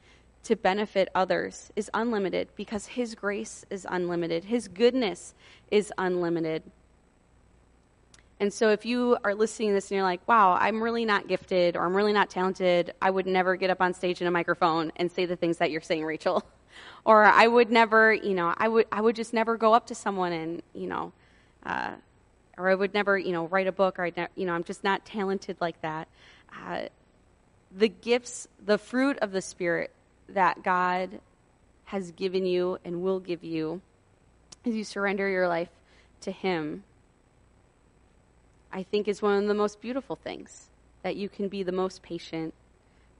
to 0.44 0.54
benefit 0.56 1.08
others 1.14 1.72
is 1.74 1.90
unlimited 1.92 2.48
because 2.54 2.86
His 2.86 3.14
grace 3.16 3.64
is 3.68 3.86
unlimited. 3.90 4.44
His 4.44 4.68
goodness 4.68 5.34
is 5.70 5.92
unlimited. 5.98 6.62
And 8.38 8.52
so 8.52 8.70
if 8.70 8.84
you 8.84 9.16
are 9.24 9.34
listening 9.34 9.70
to 9.70 9.74
this 9.74 9.90
and 9.90 9.96
you're 9.96 10.04
like, 10.04 10.26
wow, 10.28 10.58
I'm 10.60 10.82
really 10.82 11.06
not 11.06 11.26
gifted 11.26 11.74
or 11.74 11.84
I'm 11.84 11.96
really 11.96 12.12
not 12.12 12.28
talented, 12.28 12.92
I 13.00 13.10
would 13.10 13.26
never 13.26 13.56
get 13.56 13.70
up 13.70 13.80
on 13.80 13.94
stage 13.94 14.20
in 14.20 14.26
a 14.26 14.30
microphone 14.30 14.92
and 14.96 15.10
say 15.10 15.24
the 15.24 15.36
things 15.36 15.56
that 15.58 15.70
you're 15.70 15.80
saying, 15.80 16.04
Rachel. 16.04 16.44
or 17.04 17.24
I 17.24 17.46
would 17.46 17.70
never, 17.70 18.12
you 18.12 18.34
know, 18.34 18.52
I 18.56 18.68
would, 18.68 18.86
I 18.92 19.00
would 19.00 19.16
just 19.16 19.32
never 19.32 19.56
go 19.56 19.72
up 19.72 19.86
to 19.86 19.94
someone 19.94 20.32
and, 20.32 20.62
you 20.74 20.86
know, 20.86 21.12
uh, 21.64 21.92
or 22.58 22.68
I 22.68 22.74
would 22.74 22.92
never, 22.92 23.18
you 23.18 23.32
know, 23.32 23.46
write 23.46 23.66
a 23.66 23.72
book 23.72 23.98
or, 23.98 24.04
I'd 24.04 24.16
ne- 24.16 24.28
you 24.34 24.44
know, 24.44 24.52
I'm 24.52 24.64
just 24.64 24.84
not 24.84 25.06
talented 25.06 25.56
like 25.60 25.80
that. 25.80 26.08
Uh, 26.62 26.86
the 27.74 27.88
gifts, 27.88 28.48
the 28.64 28.76
fruit 28.76 29.18
of 29.20 29.32
the 29.32 29.42
Spirit 29.42 29.92
that 30.28 30.62
God 30.62 31.20
has 31.84 32.10
given 32.12 32.44
you 32.44 32.78
and 32.84 33.02
will 33.02 33.20
give 33.20 33.44
you 33.44 33.80
as 34.66 34.74
you 34.74 34.84
surrender 34.84 35.28
your 35.28 35.48
life 35.48 35.70
to 36.20 36.30
Him 36.30 36.82
I 38.76 38.82
think 38.82 39.08
is 39.08 39.22
one 39.22 39.42
of 39.42 39.48
the 39.48 39.54
most 39.54 39.80
beautiful 39.80 40.16
things 40.16 40.68
that 41.02 41.16
you 41.16 41.30
can 41.30 41.48
be 41.48 41.62
the 41.62 41.72
most 41.72 42.02
patient, 42.02 42.52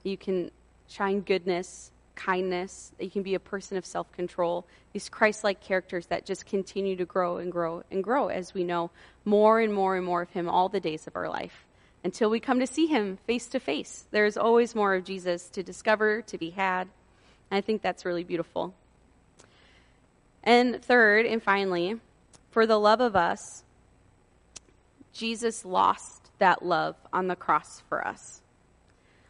you 0.03 0.15
can 0.15 0.51
shine 0.87 1.21
goodness, 1.21 1.91
kindness, 2.13 2.91
that 2.97 3.05
you 3.05 3.09
can 3.09 3.23
be 3.23 3.33
a 3.33 3.39
person 3.39 3.75
of 3.75 3.83
self 3.83 4.11
control. 4.11 4.67
These 4.93 5.09
Christ 5.09 5.43
like 5.43 5.59
characters 5.59 6.05
that 6.07 6.27
just 6.27 6.45
continue 6.45 6.95
to 6.97 7.05
grow 7.05 7.37
and 7.37 7.51
grow 7.51 7.81
and 7.89 8.03
grow 8.03 8.27
as 8.27 8.53
we 8.53 8.63
know 8.63 8.91
more 9.25 9.59
and 9.59 9.73
more 9.73 9.95
and 9.95 10.05
more 10.05 10.21
of 10.21 10.29
Him 10.29 10.47
all 10.47 10.69
the 10.69 10.79
days 10.79 11.07
of 11.07 11.15
our 11.15 11.27
life 11.27 11.65
until 12.03 12.29
we 12.29 12.39
come 12.39 12.59
to 12.59 12.67
see 12.67 12.85
Him 12.85 13.17
face 13.25 13.47
to 13.47 13.59
face. 13.59 14.05
There's 14.11 14.37
always 14.37 14.75
more 14.75 14.93
of 14.93 15.05
Jesus 15.05 15.49
to 15.49 15.63
discover, 15.63 16.21
to 16.21 16.37
be 16.37 16.51
had. 16.51 16.87
And 17.49 17.57
I 17.57 17.61
think 17.61 17.81
that's 17.81 18.05
really 18.05 18.23
beautiful. 18.23 18.75
And 20.43 20.83
third 20.83 21.25
and 21.25 21.41
finally, 21.41 21.99
for 22.51 22.67
the 22.67 22.79
love 22.79 23.01
of 23.01 23.15
us, 23.15 23.63
Jesus 25.17 25.65
lost 25.65 26.29
that 26.37 26.63
love 26.63 26.95
on 27.11 27.27
the 27.27 27.35
cross 27.35 27.81
for 27.89 28.05
us. 28.07 28.41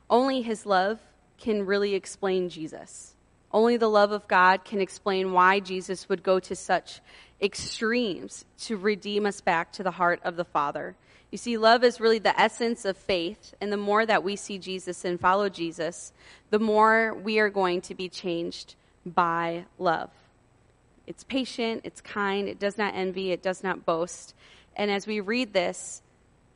Only 0.09 0.41
his 0.41 0.65
love 0.65 0.99
can 1.37 1.65
really 1.65 1.95
explain 1.95 2.49
Jesus. 2.49 3.13
Only 3.53 3.77
the 3.77 3.89
love 3.89 4.11
of 4.11 4.27
God 4.27 4.65
can 4.65 4.81
explain 4.81 5.31
why 5.31 5.61
Jesus 5.61 6.09
would 6.09 6.23
go 6.23 6.41
to 6.41 6.55
such 6.57 6.99
extremes 7.41 8.43
to 8.59 8.75
redeem 8.75 9.25
us 9.25 9.39
back 9.39 9.71
to 9.73 9.83
the 9.83 9.91
heart 9.91 10.19
of 10.25 10.35
the 10.35 10.43
Father. 10.43 10.97
You 11.31 11.37
see, 11.37 11.57
love 11.57 11.85
is 11.85 12.01
really 12.01 12.19
the 12.19 12.37
essence 12.37 12.83
of 12.83 12.97
faith, 12.97 13.55
and 13.61 13.71
the 13.71 13.77
more 13.77 14.05
that 14.05 14.25
we 14.25 14.35
see 14.35 14.57
Jesus 14.57 15.05
and 15.05 15.17
follow 15.17 15.47
Jesus, 15.47 16.11
the 16.49 16.59
more 16.59 17.13
we 17.13 17.39
are 17.39 17.49
going 17.49 17.79
to 17.81 17.95
be 17.95 18.09
changed 18.09 18.75
by 19.05 19.65
love. 19.79 20.09
It's 21.05 21.23
patient, 21.23 21.81
it's 21.85 22.01
kind, 22.01 22.49
it 22.49 22.59
does 22.59 22.77
not 22.77 22.93
envy, 22.93 23.31
it 23.31 23.41
does 23.41 23.63
not 23.63 23.85
boast. 23.85 24.35
And 24.77 24.91
as 24.91 25.07
we 25.07 25.19
read 25.19 25.51
this, 25.51 26.01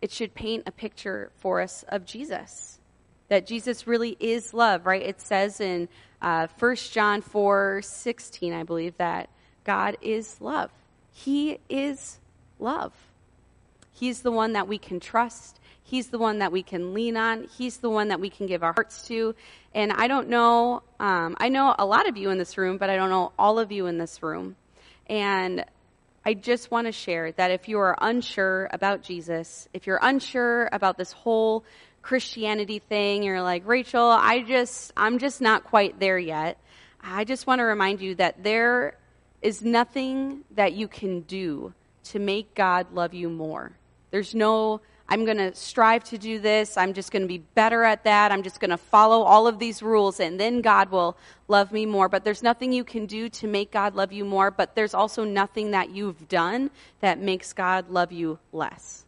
it 0.02 0.12
should 0.12 0.34
paint 0.34 0.64
a 0.68 0.72
picture 0.72 1.32
for 1.38 1.60
us 1.60 1.84
of 1.90 2.06
Jesus. 2.06 2.80
That 3.28 3.46
Jesus 3.46 3.88
really 3.88 4.16
is 4.20 4.54
love, 4.54 4.86
right? 4.86 5.02
It 5.02 5.20
says 5.20 5.60
in 5.60 5.90
uh, 6.22 6.48
1 6.60 6.76
John 6.76 7.22
4 7.22 7.82
16, 7.84 8.54
I 8.54 8.64
believe, 8.64 8.96
that 8.98 9.30
God 9.64 9.98
is 10.02 10.40
love. 10.40 10.72
He 11.12 11.60
is 11.68 12.20
love. 12.60 12.94
He's 13.92 14.22
the 14.22 14.32
one 14.32 14.54
that 14.54 14.68
we 14.68 14.78
can 14.78 15.00
trust. 15.00 15.60
He's 15.84 16.08
the 16.08 16.20
one 16.20 16.40
that 16.40 16.52
we 16.52 16.64
can 16.64 16.94
lean 16.94 17.18
on. 17.18 17.48
He's 17.58 17.78
the 17.78 17.90
one 17.90 18.10
that 18.10 18.20
we 18.20 18.30
can 18.30 18.48
give 18.48 18.64
our 18.64 18.74
hearts 18.74 19.08
to. 19.08 19.36
And 19.74 19.92
I 19.92 20.08
don't 20.08 20.30
know, 20.30 20.84
um, 21.00 21.36
I 21.40 21.50
know 21.50 21.76
a 21.78 21.86
lot 21.86 22.08
of 22.08 22.18
you 22.18 22.30
in 22.30 22.38
this 22.38 22.58
room, 22.58 22.78
but 22.78 22.90
I 22.90 22.96
don't 22.96 23.10
know 23.10 23.34
all 23.38 23.60
of 23.60 23.72
you 23.72 23.88
in 23.88 23.98
this 23.98 24.24
room. 24.24 24.56
And 25.08 25.66
I 26.24 26.36
just 26.36 26.70
want 26.70 26.86
to 26.86 26.92
share 26.92 27.32
that 27.32 27.50
if 27.50 27.68
you 27.68 27.80
are 27.80 27.98
unsure 28.00 28.70
about 28.72 29.02
Jesus, 29.02 29.68
if 29.74 29.88
you're 29.88 30.00
unsure 30.02 30.70
about 30.72 30.98
this 30.98 31.12
whole 31.12 31.64
Christianity 32.04 32.80
thing, 32.80 33.24
you're 33.24 33.42
like, 33.42 33.64
Rachel, 33.66 34.08
I 34.10 34.42
just, 34.42 34.94
I'm 34.96 35.18
just 35.18 35.42
not 35.42 35.64
quite 35.64 36.00
there 36.00 36.20
yet. 36.20 36.60
I 37.02 37.24
just 37.24 37.48
want 37.48 37.60
to 37.60 37.64
remind 37.64 38.02
you 38.02 38.16
that 38.16 38.44
there 38.44 38.98
is 39.42 39.64
nothing 39.64 40.44
that 40.52 40.74
you 40.74 40.88
can 40.88 41.22
do 41.22 41.74
to 42.04 42.20
make 42.20 42.54
God 42.54 42.94
love 42.94 43.16
you 43.16 43.28
more. 43.30 43.72
There's 44.12 44.36
no 44.36 44.82
I'm 45.12 45.26
going 45.26 45.40
to 45.40 45.54
strive 45.54 46.06
to 46.06 46.18
do 46.18 46.40
this. 46.40 46.78
I'm 46.78 46.94
just 46.94 47.12
going 47.12 47.24
to 47.24 47.28
be 47.28 47.40
better 47.40 47.84
at 47.84 48.06
that. 48.06 48.32
I'm 48.32 48.44
just 48.44 48.62
going 48.62 48.72
to 48.72 48.78
follow 48.78 49.24
all 49.24 49.46
of 49.46 49.60
these 49.60 49.84
rules 49.84 50.22
and 50.22 50.40
then 50.40 50.62
God 50.62 50.90
will 50.90 51.18
love 51.50 51.74
me 51.74 51.86
more. 51.86 52.08
But 52.08 52.24
there's 52.24 52.42
nothing 52.42 52.72
you 52.72 52.86
can 52.86 53.08
do 53.08 53.28
to 53.28 53.46
make 53.46 53.72
God 53.72 53.94
love 53.94 54.14
you 54.14 54.24
more, 54.24 54.52
but 54.52 54.74
there's 54.74 54.94
also 54.94 55.26
nothing 55.26 55.72
that 55.72 55.90
you've 55.90 56.30
done 56.30 56.72
that 57.02 57.20
makes 57.20 57.52
God 57.52 57.90
love 57.90 58.14
you 58.14 58.40
less. 58.54 59.04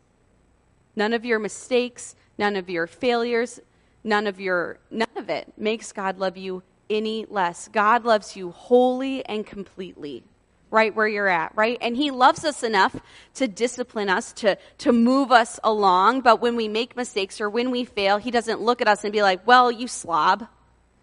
None 0.97 1.13
of 1.13 1.23
your 1.23 1.39
mistakes, 1.39 2.17
none 2.37 2.57
of 2.57 2.69
your 2.69 2.85
failures, 2.85 3.61
none 4.03 4.27
of 4.27 4.41
your 4.41 4.79
none 4.91 5.07
of 5.15 5.29
it 5.29 5.53
makes 5.55 5.93
God 5.93 6.19
love 6.19 6.35
you 6.35 6.63
any 6.89 7.25
less. 7.29 7.69
God 7.69 8.03
loves 8.03 8.35
you 8.35 8.51
wholly 8.51 9.25
and 9.25 9.45
completely 9.45 10.25
right 10.73 10.95
where 10.95 11.07
you're 11.07 11.27
at, 11.27 11.55
right? 11.55 11.77
And 11.81 11.95
he 11.95 12.09
loves 12.09 12.43
us 12.43 12.63
enough 12.63 12.95
to 13.35 13.47
discipline 13.47 14.09
us, 14.09 14.33
to, 14.33 14.57
to 14.79 14.91
move 14.91 15.31
us 15.31 15.59
along. 15.63 16.21
But 16.21 16.41
when 16.41 16.55
we 16.55 16.67
make 16.67 16.97
mistakes 16.97 17.39
or 17.39 17.47
when 17.47 17.69
we 17.69 17.85
fail, 17.85 18.17
he 18.17 18.31
doesn't 18.31 18.59
look 18.59 18.81
at 18.81 18.87
us 18.87 19.03
and 19.03 19.13
be 19.13 19.21
like, 19.21 19.45
well, 19.45 19.71
you 19.71 19.87
slob. 19.87 20.47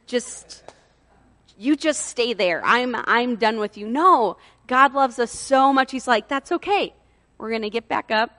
Just, 0.09 0.65
you 1.57 1.77
just 1.77 2.05
stay 2.05 2.33
there. 2.33 2.61
I'm, 2.65 2.97
I'm 2.97 3.37
done 3.37 3.61
with 3.61 3.79
you. 3.79 3.87
No, 3.87 4.39
God 4.67 4.93
loves 4.93 5.21
us 5.21 5.31
so 5.31 5.73
much. 5.73 5.93
He's 5.93 6.09
like, 6.09 6.27
that's 6.27 6.51
okay. 6.51 6.93
We're 7.39 7.51
going 7.51 7.63
to 7.63 7.71
get 7.71 7.87
back 7.87 8.11
up. 8.11 8.31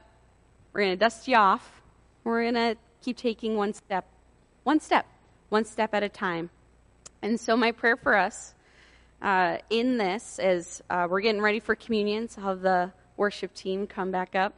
We're 0.74 0.82
going 0.82 0.92
to 0.92 0.98
dust 0.98 1.30
you 1.30 1.38
off. 1.38 1.82
We're 2.26 2.44
going 2.44 2.56
to 2.56 2.78
keep 3.02 3.16
taking 3.16 3.56
one 3.56 3.74
step, 3.74 4.06
one 4.64 4.82
step, 4.82 5.06
one 5.48 5.64
step 5.64 5.94
at 5.94 6.04
a 6.04 6.10
time. 6.10 6.50
And 7.22 7.40
so 7.40 7.56
my 7.56 7.72
prayer 7.72 7.96
for 7.96 8.18
us 8.18 8.54
uh, 9.22 9.58
in 9.70 9.98
this 9.98 10.40
as 10.40 10.82
uh, 10.90 11.08
we're 11.10 11.22
getting 11.22 11.42
ready 11.42 11.60
for 11.60 11.76
communion, 11.76 12.28
so 12.28 12.42
have 12.42 12.62
the 12.62 12.92
worship 13.18 13.54
team 13.54 13.88
come 13.88 14.12
back 14.12 14.36
up. 14.36 14.54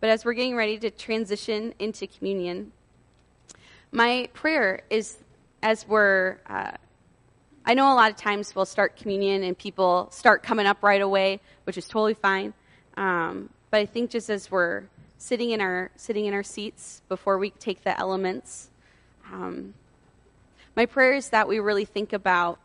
but 0.00 0.08
as 0.08 0.24
we're 0.24 0.32
getting 0.32 0.56
ready 0.56 0.78
to 0.78 0.90
transition 0.90 1.74
into 1.78 2.06
communion, 2.06 2.72
my 3.92 4.28
prayer 4.32 4.82
is 4.88 5.18
as 5.62 5.86
we're, 5.86 6.38
uh, 6.48 6.72
I 7.66 7.74
know 7.74 7.92
a 7.92 7.94
lot 7.94 8.10
of 8.10 8.16
times 8.16 8.54
we'll 8.56 8.64
start 8.64 8.96
communion 8.96 9.42
and 9.42 9.56
people 9.56 10.08
start 10.10 10.42
coming 10.42 10.66
up 10.66 10.82
right 10.82 11.02
away, 11.02 11.40
which 11.64 11.76
is 11.76 11.86
totally 11.86 12.14
fine. 12.14 12.54
Um, 12.96 13.50
but 13.70 13.80
I 13.80 13.86
think 13.86 14.10
just 14.10 14.30
as 14.30 14.50
we're 14.50 14.84
sitting 15.18 15.50
in 15.50 15.60
our 15.60 15.90
sitting 15.96 16.24
in 16.24 16.32
our 16.32 16.42
seats 16.42 17.02
before 17.08 17.36
we 17.36 17.50
take 17.50 17.84
the 17.84 17.98
elements, 17.98 18.70
um, 19.30 19.74
my 20.76 20.86
prayer 20.86 21.12
is 21.12 21.28
that 21.30 21.46
we 21.46 21.58
really 21.58 21.84
think 21.84 22.12
about, 22.12 22.58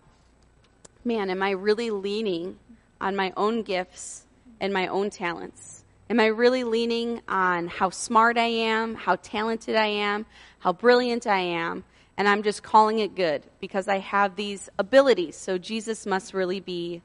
man, 1.06 1.30
am 1.30 1.44
I 1.44 1.52
really 1.52 1.92
leaning 1.92 2.58
on 3.00 3.16
my 3.16 3.32
own 3.38 3.62
gifts 3.62 4.26
and 4.60 4.74
my 4.74 4.88
own 4.88 5.12
talents? 5.12 5.84
Am 6.10 6.20
I 6.20 6.28
really 6.28 6.64
leaning 6.64 7.22
on 7.28 7.68
how 7.68 7.92
smart 7.92 8.38
I 8.38 8.48
am, 8.48 8.96
how 8.96 9.16
talented 9.18 9.76
I 9.76 9.88
am, 9.88 10.26
how 10.60 10.74
brilliant 10.74 11.28
I 11.28 11.40
am, 11.40 11.84
and 12.18 12.28
I'm 12.28 12.44
just 12.44 12.64
calling 12.64 13.00
it 13.00 13.16
good 13.16 13.44
because 13.60 13.88
I 13.88 14.00
have 14.00 14.36
these 14.36 14.70
abilities. 14.80 15.36
So 15.36 15.58
Jesus 15.58 16.06
must 16.06 16.34
really 16.34 16.60
be, 16.60 17.02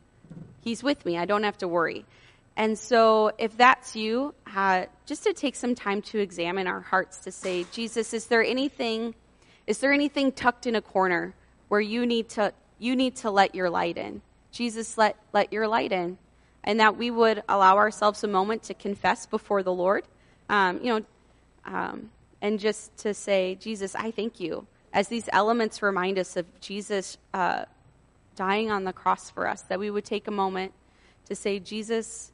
He's 0.63 0.83
with 0.83 1.05
me. 1.05 1.17
I 1.17 1.25
don't 1.25 1.43
have 1.43 1.59
to 1.59 1.69
worry. 1.69 2.05
And 2.57 2.79
so, 2.79 3.33
if 3.39 3.57
that's 3.57 3.97
you, 3.97 4.35
uh, 4.55 4.85
just 5.07 5.25
to 5.25 5.33
take 5.33 5.57
some 5.57 5.75
time 5.75 6.03
to 6.03 6.19
examine 6.19 6.67
our 6.67 6.81
hearts 6.81 7.21
to 7.21 7.33
say, 7.33 7.65
Jesus, 7.73 8.13
is 8.13 8.27
there 8.27 8.45
anything, 8.45 9.15
is 9.67 9.79
there 9.79 9.93
anything 9.93 10.33
tucked 10.33 10.67
in 10.67 10.75
a 10.75 10.83
corner 10.83 11.35
where 11.69 11.81
you 11.81 12.05
need 12.05 12.29
to, 12.31 12.53
you 12.81 12.97
need 12.97 13.15
to 13.17 13.31
let 13.31 13.55
your 13.55 13.71
light 13.71 13.97
in? 13.97 14.23
Jesus, 14.51 14.99
let 14.99 15.17
let 15.33 15.53
your 15.53 15.69
light 15.69 15.93
in, 15.93 16.19
and 16.65 16.81
that 16.81 16.97
we 16.97 17.11
would 17.11 17.45
allow 17.49 17.77
ourselves 17.77 18.25
a 18.25 18.29
moment 18.29 18.65
to 18.65 18.75
confess 18.75 19.27
before 19.27 19.63
the 19.63 19.73
Lord. 19.73 20.05
Um, 20.49 20.81
you 20.83 20.99
know, 20.99 21.05
um, 21.65 22.11
and 22.43 22.59
just 22.59 22.97
to 22.99 23.15
say, 23.15 23.55
Jesus, 23.55 23.95
I 23.95 24.11
thank 24.11 24.41
you. 24.41 24.67
As 24.93 25.07
these 25.07 25.29
elements 25.33 25.83
remind 25.83 26.19
us 26.19 26.37
of 26.37 26.47
Jesus 26.61 27.17
uh, 27.33 27.67
dying 28.35 28.71
on 28.73 28.85
the 28.85 28.93
cross 28.93 29.31
for 29.31 29.47
us, 29.47 29.63
that 29.63 29.79
we 29.79 29.91
would 29.91 30.05
take 30.05 30.27
a 30.27 30.33
moment 30.33 30.73
to 31.27 31.37
say, 31.37 31.61
Jesus, 31.61 32.33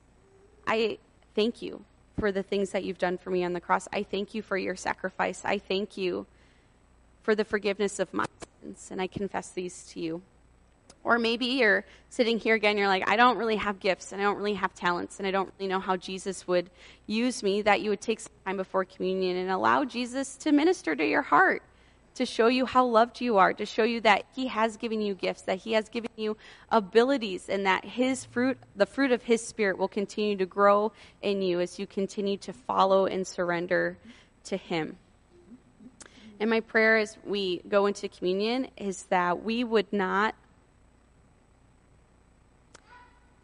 I 0.67 0.99
thank 1.35 1.61
you 1.61 1.85
for 2.19 2.33
the 2.33 2.43
things 2.43 2.71
that 2.71 2.83
you've 2.83 2.99
done 2.99 3.19
for 3.19 3.31
me 3.31 3.45
on 3.45 3.53
the 3.53 3.61
cross. 3.61 3.89
I 3.93 4.05
thank 4.05 4.35
you 4.35 4.41
for 4.41 4.57
your 4.57 4.75
sacrifice. 4.75 5.43
I 5.45 5.59
thank 5.59 5.99
you 5.99 6.27
for 7.23 7.35
the 7.35 7.45
forgiveness 7.45 7.99
of 7.99 8.15
my 8.15 8.25
sins, 8.63 8.89
and 8.91 9.03
I 9.03 9.07
confess 9.07 9.51
these 9.51 9.85
to 9.93 10.01
you. 10.01 10.23
Or 11.07 11.21
maybe 11.21 11.47
you're 11.47 11.85
sitting 12.11 12.37
here 12.37 12.57
again, 12.57 12.77
you're 12.77 12.89
like, 12.89 13.09
I 13.09 13.15
don't 13.15 13.39
really 13.39 13.55
have 13.55 13.79
gifts 13.79 14.11
and 14.11 14.21
I 14.21 14.25
don't 14.25 14.39
really 14.39 14.55
have 14.55 14.75
talents 14.75 15.19
and 15.19 15.27
I 15.27 15.31
don't 15.31 15.49
really 15.57 15.69
know 15.69 15.79
how 15.79 15.97
Jesus 15.97 16.49
would 16.49 16.69
use 17.07 17.45
me. 17.45 17.63
That 17.63 17.81
you 17.81 17.91
would 17.91 18.01
take 18.01 18.19
some 18.19 18.33
time 18.45 18.57
before 18.57 18.85
communion 18.85 19.37
and 19.37 19.49
allow 19.49 19.85
Jesus 19.85 20.37
to 20.39 20.51
minister 20.51 20.97
to 20.97 21.07
your 21.07 21.23
heart, 21.23 21.63
to 22.17 22.27
show 22.27 22.49
you 22.49 22.67
how 22.67 22.85
loved 22.85 23.21
you 23.21 23.37
are, 23.37 23.53
to 23.53 23.65
show 23.65 23.85
you 23.85 24.01
that 24.01 24.25
He 24.35 24.49
has 24.49 24.77
given 24.77 25.01
you 25.01 25.15
gifts, 25.15 25.43
that 25.43 25.59
He 25.59 25.75
has 25.75 25.89
given 25.89 26.11
you 26.17 26.37
abilities, 26.73 27.49
and 27.49 27.67
that 27.67 27.85
His 27.85 28.25
fruit, 28.25 28.59
the 28.75 28.85
fruit 28.85 29.13
of 29.13 29.23
His 29.23 29.47
Spirit, 29.47 29.79
will 29.79 29.87
continue 29.87 30.37
to 30.39 30.47
grow 30.47 30.91
in 31.23 31.41
you 31.41 31.61
as 31.61 31.79
you 31.79 31.87
continue 31.87 32.37
to 32.39 32.53
follow 32.53 33.07
and 33.07 33.25
surrender 33.25 33.97
to 34.43 34.57
Him. 34.57 34.97
And 36.41 36.51
my 36.51 36.59
prayer 36.59 36.97
as 36.97 37.17
we 37.25 37.63
go 37.69 37.87
into 37.87 38.09
communion 38.09 38.71
is 38.77 39.05
that 39.05 39.45
we 39.45 39.63
would 39.63 39.93
not 39.93 40.35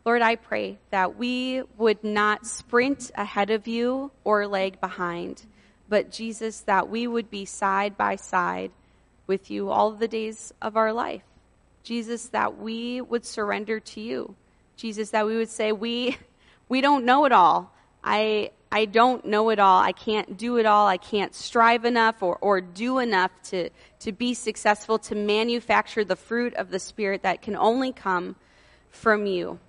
Lord, 0.04 0.20
I 0.20 0.34
pray 0.34 0.78
that 0.90 1.16
we 1.16 1.62
would 1.78 2.02
not 2.02 2.46
sprint 2.46 3.12
ahead 3.14 3.50
of 3.50 3.68
you 3.68 4.10
or 4.24 4.48
lag 4.48 4.80
behind, 4.80 5.46
but 5.88 6.10
Jesus, 6.10 6.60
that 6.60 6.88
we 6.88 7.06
would 7.06 7.30
be 7.30 7.44
side 7.44 7.96
by 7.96 8.16
side 8.16 8.72
with 9.28 9.50
you 9.50 9.70
all 9.70 9.92
the 9.92 10.08
days 10.08 10.52
of 10.60 10.76
our 10.76 10.92
life. 10.92 11.22
Jesus, 11.84 12.28
that 12.28 12.58
we 12.58 13.00
would 13.00 13.24
surrender 13.24 13.78
to 13.78 14.00
you. 14.00 14.34
Jesus, 14.76 15.10
that 15.10 15.26
we 15.26 15.36
would 15.36 15.50
say, 15.50 15.70
we, 15.70 16.16
we 16.68 16.80
don't 16.80 17.04
know 17.04 17.24
it 17.24 17.32
all. 17.32 17.72
I, 18.02 18.50
I 18.72 18.86
don't 18.86 19.24
know 19.24 19.50
it 19.50 19.60
all. 19.60 19.80
I 19.80 19.92
can't 19.92 20.36
do 20.36 20.56
it 20.56 20.66
all. 20.66 20.88
I 20.88 20.96
can't 20.96 21.34
strive 21.34 21.84
enough 21.84 22.22
or, 22.22 22.36
or 22.40 22.60
do 22.60 22.98
enough 22.98 23.30
to, 23.50 23.70
to 24.00 24.10
be 24.10 24.34
successful, 24.34 24.98
to 25.00 25.14
manufacture 25.14 26.04
the 26.04 26.16
fruit 26.16 26.54
of 26.54 26.70
the 26.70 26.80
Spirit 26.80 27.22
that 27.22 27.42
can 27.42 27.54
only 27.54 27.92
come 27.92 28.34
from 28.90 29.26
you. 29.26 29.60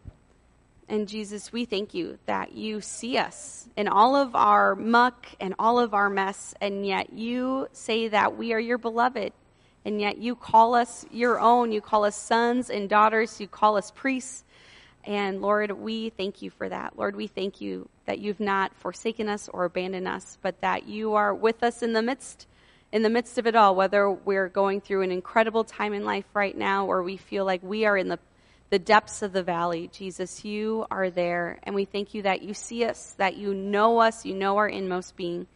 And 0.90 1.08
Jesus, 1.08 1.52
we 1.52 1.66
thank 1.66 1.94
you 1.94 2.18
that 2.26 2.54
you 2.54 2.82
see 2.82 3.18
us 3.18 3.68
in 3.78 3.88
all 3.88 4.16
of 4.16 4.36
our 4.36 4.76
muck 4.76 5.28
and 5.40 5.56
all 5.58 5.80
of 5.80 5.94
our 5.94 6.10
mess, 6.10 6.54
and 6.60 6.86
yet 6.86 7.14
you 7.14 7.68
say 7.72 8.10
that 8.10 8.38
we 8.38 8.54
are 8.54 8.60
your 8.60 8.78
beloved. 8.78 9.34
And 9.86 10.00
yet 10.00 10.18
you 10.18 10.36
call 10.36 10.76
us 10.76 11.06
your 11.12 11.40
own. 11.40 11.72
You 11.72 11.82
call 11.82 12.06
us 12.06 12.16
sons 12.16 12.70
and 12.70 12.90
daughters. 12.90 13.42
You 13.42 13.48
call 13.48 13.76
us 13.76 13.92
priests. 13.92 14.46
And 15.04 15.42
Lord, 15.42 15.72
we 15.72 16.10
thank 16.12 16.42
you 16.42 16.50
for 16.50 16.70
that. 16.70 16.98
Lord, 16.98 17.16
we 17.18 17.28
thank 17.28 17.60
you 17.60 17.90
that 18.06 18.20
you've 18.20 18.40
not 18.40 18.74
forsaken 18.76 19.28
us 19.28 19.50
or 19.50 19.66
abandoned 19.66 20.08
us, 20.08 20.38
but 20.42 20.62
that 20.62 20.88
you 20.88 21.16
are 21.16 21.34
with 21.34 21.64
us 21.64 21.82
in 21.82 21.94
the 21.94 22.02
midst 22.02 22.48
in 22.94 23.02
the 23.02 23.10
midst 23.10 23.40
of 23.40 23.48
it 23.48 23.56
all, 23.56 23.76
whether 23.76 24.12
we're 24.12 24.48
going 24.48 24.80
through 24.80 25.02
an 25.02 25.12
incredible 25.12 25.64
time 25.64 25.94
in 25.94 26.06
life 26.06 26.26
right 26.36 26.56
now 26.56 26.86
or 26.86 27.02
we 27.02 27.18
feel 27.18 27.44
like 27.44 27.64
we 27.64 27.86
are 27.86 27.98
in 27.98 28.08
the 28.08 28.20
the 28.70 28.80
depths 28.80 29.22
of 29.22 29.34
the 29.34 29.44
valley. 29.44 29.90
Jesus, 29.94 30.44
you 30.44 30.86
are 30.90 31.10
there. 31.10 31.60
And 31.64 31.76
we 31.76 31.86
thank 31.86 32.14
you 32.14 32.24
that 32.24 32.42
you 32.42 32.54
see 32.54 32.86
us, 32.86 33.14
that 33.18 33.38
you 33.38 33.54
know 33.54 34.00
us, 34.00 34.26
you 34.26 34.34
know 34.34 34.58
our 34.58 34.68
inmost 34.68 35.16
being. 35.16 35.48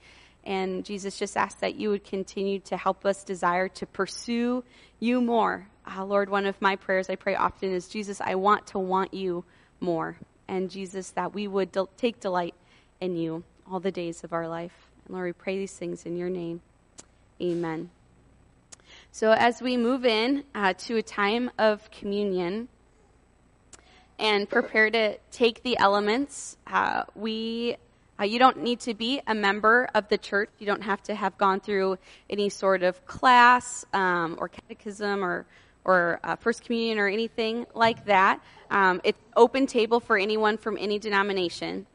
And 0.44 0.86
Jesus, 0.86 1.18
just 1.18 1.36
ask 1.36 1.60
that 1.60 1.76
you 1.76 1.90
would 1.90 2.06
continue 2.06 2.60
to 2.62 2.78
help 2.78 3.06
us 3.06 3.24
desire 3.24 3.68
to 3.70 3.86
pursue 3.86 4.64
you 5.00 5.20
more. 5.20 5.68
Uh, 5.86 6.06
Lord, 6.06 6.30
one 6.30 6.46
of 6.46 6.62
my 6.62 6.76
prayers 6.76 7.10
I 7.10 7.16
pray 7.16 7.36
often 7.36 7.74
is, 7.74 7.88
Jesus, 7.88 8.22
I 8.22 8.36
want 8.36 8.68
to 8.68 8.80
want 8.80 9.14
you 9.14 9.44
more. 9.80 10.18
And 10.48 10.70
Jesus, 10.70 11.12
that 11.12 11.34
we 11.34 11.48
would 11.48 11.72
del- 11.72 11.90
take 11.98 12.22
delight 12.22 12.56
in 13.02 13.18
you 13.18 13.44
all 13.70 13.80
the 13.80 13.92
days 13.92 14.24
of 14.24 14.32
our 14.32 14.48
life. 14.48 14.88
And 15.06 15.16
Lord, 15.16 15.26
we 15.26 15.34
pray 15.34 15.58
these 15.58 15.74
things 15.74 16.06
in 16.06 16.16
your 16.16 16.30
name. 16.30 16.62
Amen. 17.42 17.90
So 19.12 19.32
as 19.32 19.62
we 19.62 19.78
move 19.78 20.06
in 20.06 20.44
uh, 20.56 20.74
to 20.74 20.98
a 20.98 21.02
time 21.02 21.52
of 21.58 21.92
communion, 21.92 22.70
and 24.20 24.50
prepare 24.50 24.90
to 24.90 25.18
take 25.32 25.64
the 25.64 25.78
elements. 25.78 26.58
Uh, 26.66 27.04
we, 27.16 27.78
uh, 28.20 28.24
you 28.24 28.40
don't 28.40 28.62
need 28.62 28.80
to 28.82 28.94
be 28.94 29.22
a 29.28 29.36
member 29.36 29.88
of 29.94 30.08
the 30.10 30.18
church. 30.18 30.50
You 30.60 30.66
don't 30.66 30.84
have 30.84 31.04
to 31.04 31.16
have 31.16 31.38
gone 31.38 31.60
through 31.60 31.98
any 32.30 32.50
sort 32.50 32.84
of 32.84 33.06
class 33.06 33.86
um, 33.94 34.38
or 34.40 34.50
catechism 34.50 35.24
or 35.24 35.46
or 35.88 36.20
uh, 36.24 36.36
First 36.36 36.66
Communion 36.66 37.00
or 37.00 37.08
anything 37.08 37.66
like 37.74 38.06
that. 38.06 38.42
Um, 38.70 39.00
it's 39.06 39.18
open 39.38 39.66
table 39.66 40.02
for 40.02 40.18
anyone 40.18 40.58
from 40.58 40.78
any 40.78 41.00
denomination. 41.00 41.88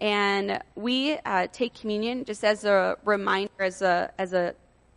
And 0.00 0.60
we 0.74 1.16
uh, 1.24 1.46
take 1.52 1.72
communion 1.72 2.24
just 2.24 2.44
as 2.44 2.64
a 2.64 2.96
reminder, 3.04 3.52
as 3.60 3.80
a 3.80 4.10
as 4.18 4.34
a 4.34 4.54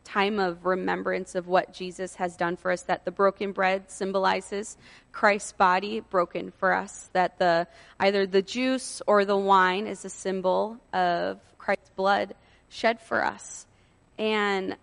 time 0.10 0.40
of 0.40 0.66
remembrance 0.66 1.36
of 1.36 1.48
what 1.48 1.72
Jesus 1.72 2.16
has 2.16 2.36
done 2.36 2.58
for 2.58 2.72
us, 2.72 2.82
that 2.84 3.06
the 3.06 3.12
broken 3.12 3.52
bread 3.52 3.92
symbolizes 3.92 4.76
Christ's 5.12 5.52
body 5.52 6.00
broken 6.00 6.52
for 6.52 6.74
us, 6.74 7.10
that 7.14 7.38
the 7.38 7.68
either 8.00 8.26
the 8.26 8.42
juice 8.42 9.04
or 9.06 9.24
the 9.24 9.38
wine 9.38 9.86
is 9.86 10.06
a 10.06 10.10
symbol 10.10 10.78
of 10.94 11.40
Christ's 11.60 11.92
blood 11.96 12.34
shed 12.70 13.00
for 13.00 13.24
us. 13.24 13.68
And 14.18 14.76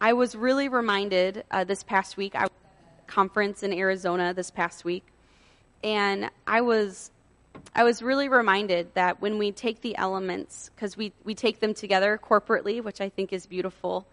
I 0.00 0.14
was 0.14 0.34
really 0.34 0.68
reminded 0.68 1.44
uh, 1.52 1.62
this 1.62 1.84
past 1.84 2.16
week, 2.16 2.34
I 2.34 2.42
was 2.42 2.50
at 2.50 3.04
a 3.04 3.12
conference 3.12 3.62
in 3.62 3.72
Arizona 3.72 4.34
this 4.34 4.50
past 4.50 4.84
week, 4.84 5.06
and 5.84 6.30
I 6.46 6.62
was 6.62 7.12
I 7.74 7.84
was 7.84 8.02
really 8.02 8.28
reminded 8.28 8.94
that 8.94 9.20
when 9.20 9.38
we 9.38 9.52
take 9.52 9.82
the 9.82 9.96
elements, 9.96 10.70
because 10.74 10.96
we, 10.96 11.12
we 11.24 11.34
take 11.34 11.60
them 11.60 11.74
together 11.74 12.18
corporately, 12.22 12.82
which 12.82 13.00
I 13.00 13.08
think 13.08 13.32
is 13.32 13.46
beautiful, 13.46 14.06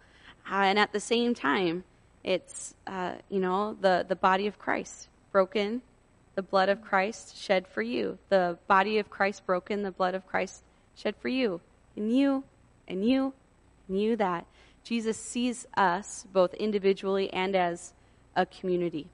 uh, 0.49 0.55
and 0.55 0.79
at 0.79 0.91
the 0.91 0.99
same 0.99 1.33
time, 1.33 1.83
it's, 2.23 2.73
uh, 2.87 3.15
you 3.29 3.39
know, 3.39 3.77
the, 3.79 4.05
the 4.07 4.15
body 4.15 4.47
of 4.47 4.57
Christ 4.57 5.09
broken, 5.31 5.81
the 6.35 6.41
blood 6.41 6.69
of 6.69 6.81
Christ 6.81 7.37
shed 7.37 7.67
for 7.67 7.81
you. 7.81 8.17
The 8.29 8.57
body 8.67 8.99
of 8.99 9.09
Christ 9.09 9.45
broken, 9.45 9.83
the 9.83 9.91
blood 9.91 10.15
of 10.15 10.27
Christ 10.27 10.63
shed 10.95 11.15
for 11.17 11.29
you. 11.29 11.61
And 11.95 12.15
you, 12.15 12.43
and 12.87 13.07
you, 13.07 13.33
and 13.87 13.99
you 13.99 14.15
that 14.17 14.45
Jesus 14.83 15.17
sees 15.17 15.65
us 15.75 16.25
both 16.31 16.53
individually 16.55 17.31
and 17.31 17.55
as 17.55 17.93
a 18.35 18.45
community. 18.45 19.07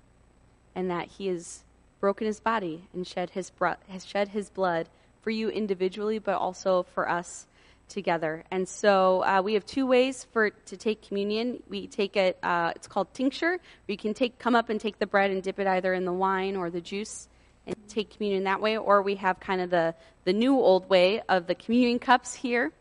And 0.75 0.89
that 0.89 1.07
he 1.07 1.27
has 1.27 1.63
broken 1.99 2.27
his 2.27 2.39
body 2.39 2.87
and 2.93 3.05
shed 3.05 3.31
his, 3.31 3.49
bro- 3.49 3.75
has 3.87 4.05
shed 4.05 4.29
his 4.29 4.49
blood 4.49 4.89
for 5.21 5.29
you 5.29 5.49
individually, 5.49 6.17
but 6.17 6.35
also 6.35 6.83
for 6.83 7.07
us 7.07 7.45
together. 7.91 8.43
And 8.49 8.67
so 8.67 9.23
uh, 9.23 9.41
we 9.43 9.53
have 9.53 9.65
two 9.65 9.85
ways 9.85 10.25
for 10.31 10.49
to 10.49 10.77
take 10.77 11.07
communion. 11.07 11.61
We 11.69 11.87
take 11.87 12.15
it; 12.15 12.37
uh, 12.41 12.73
it's 12.75 12.87
called 12.87 13.07
intinction. 13.09 13.59
We 13.87 13.97
can 13.97 14.13
take 14.13 14.39
come 14.39 14.55
up 14.55 14.69
and 14.69 14.79
take 14.79 14.97
the 14.99 15.07
bread 15.07 15.31
and 15.31 15.43
dip 15.43 15.59
it 15.59 15.67
either 15.67 15.93
in 15.93 16.05
the 16.05 16.13
wine 16.13 16.55
or 16.55 16.69
the 16.69 16.81
juice 16.81 17.27
and 17.67 17.75
take 17.87 18.09
communion 18.15 18.45
that 18.45 18.61
way. 18.61 18.77
Or 18.77 19.01
we 19.01 19.15
have 19.15 19.39
kind 19.39 19.61
of 19.61 19.69
the 19.69 19.93
the 20.23 20.33
new 20.33 20.55
old 20.55 20.89
way 20.89 21.21
of 21.29 21.47
the 21.47 21.55
communion 21.55 21.99
cups 21.99 22.33
here. 22.33 22.71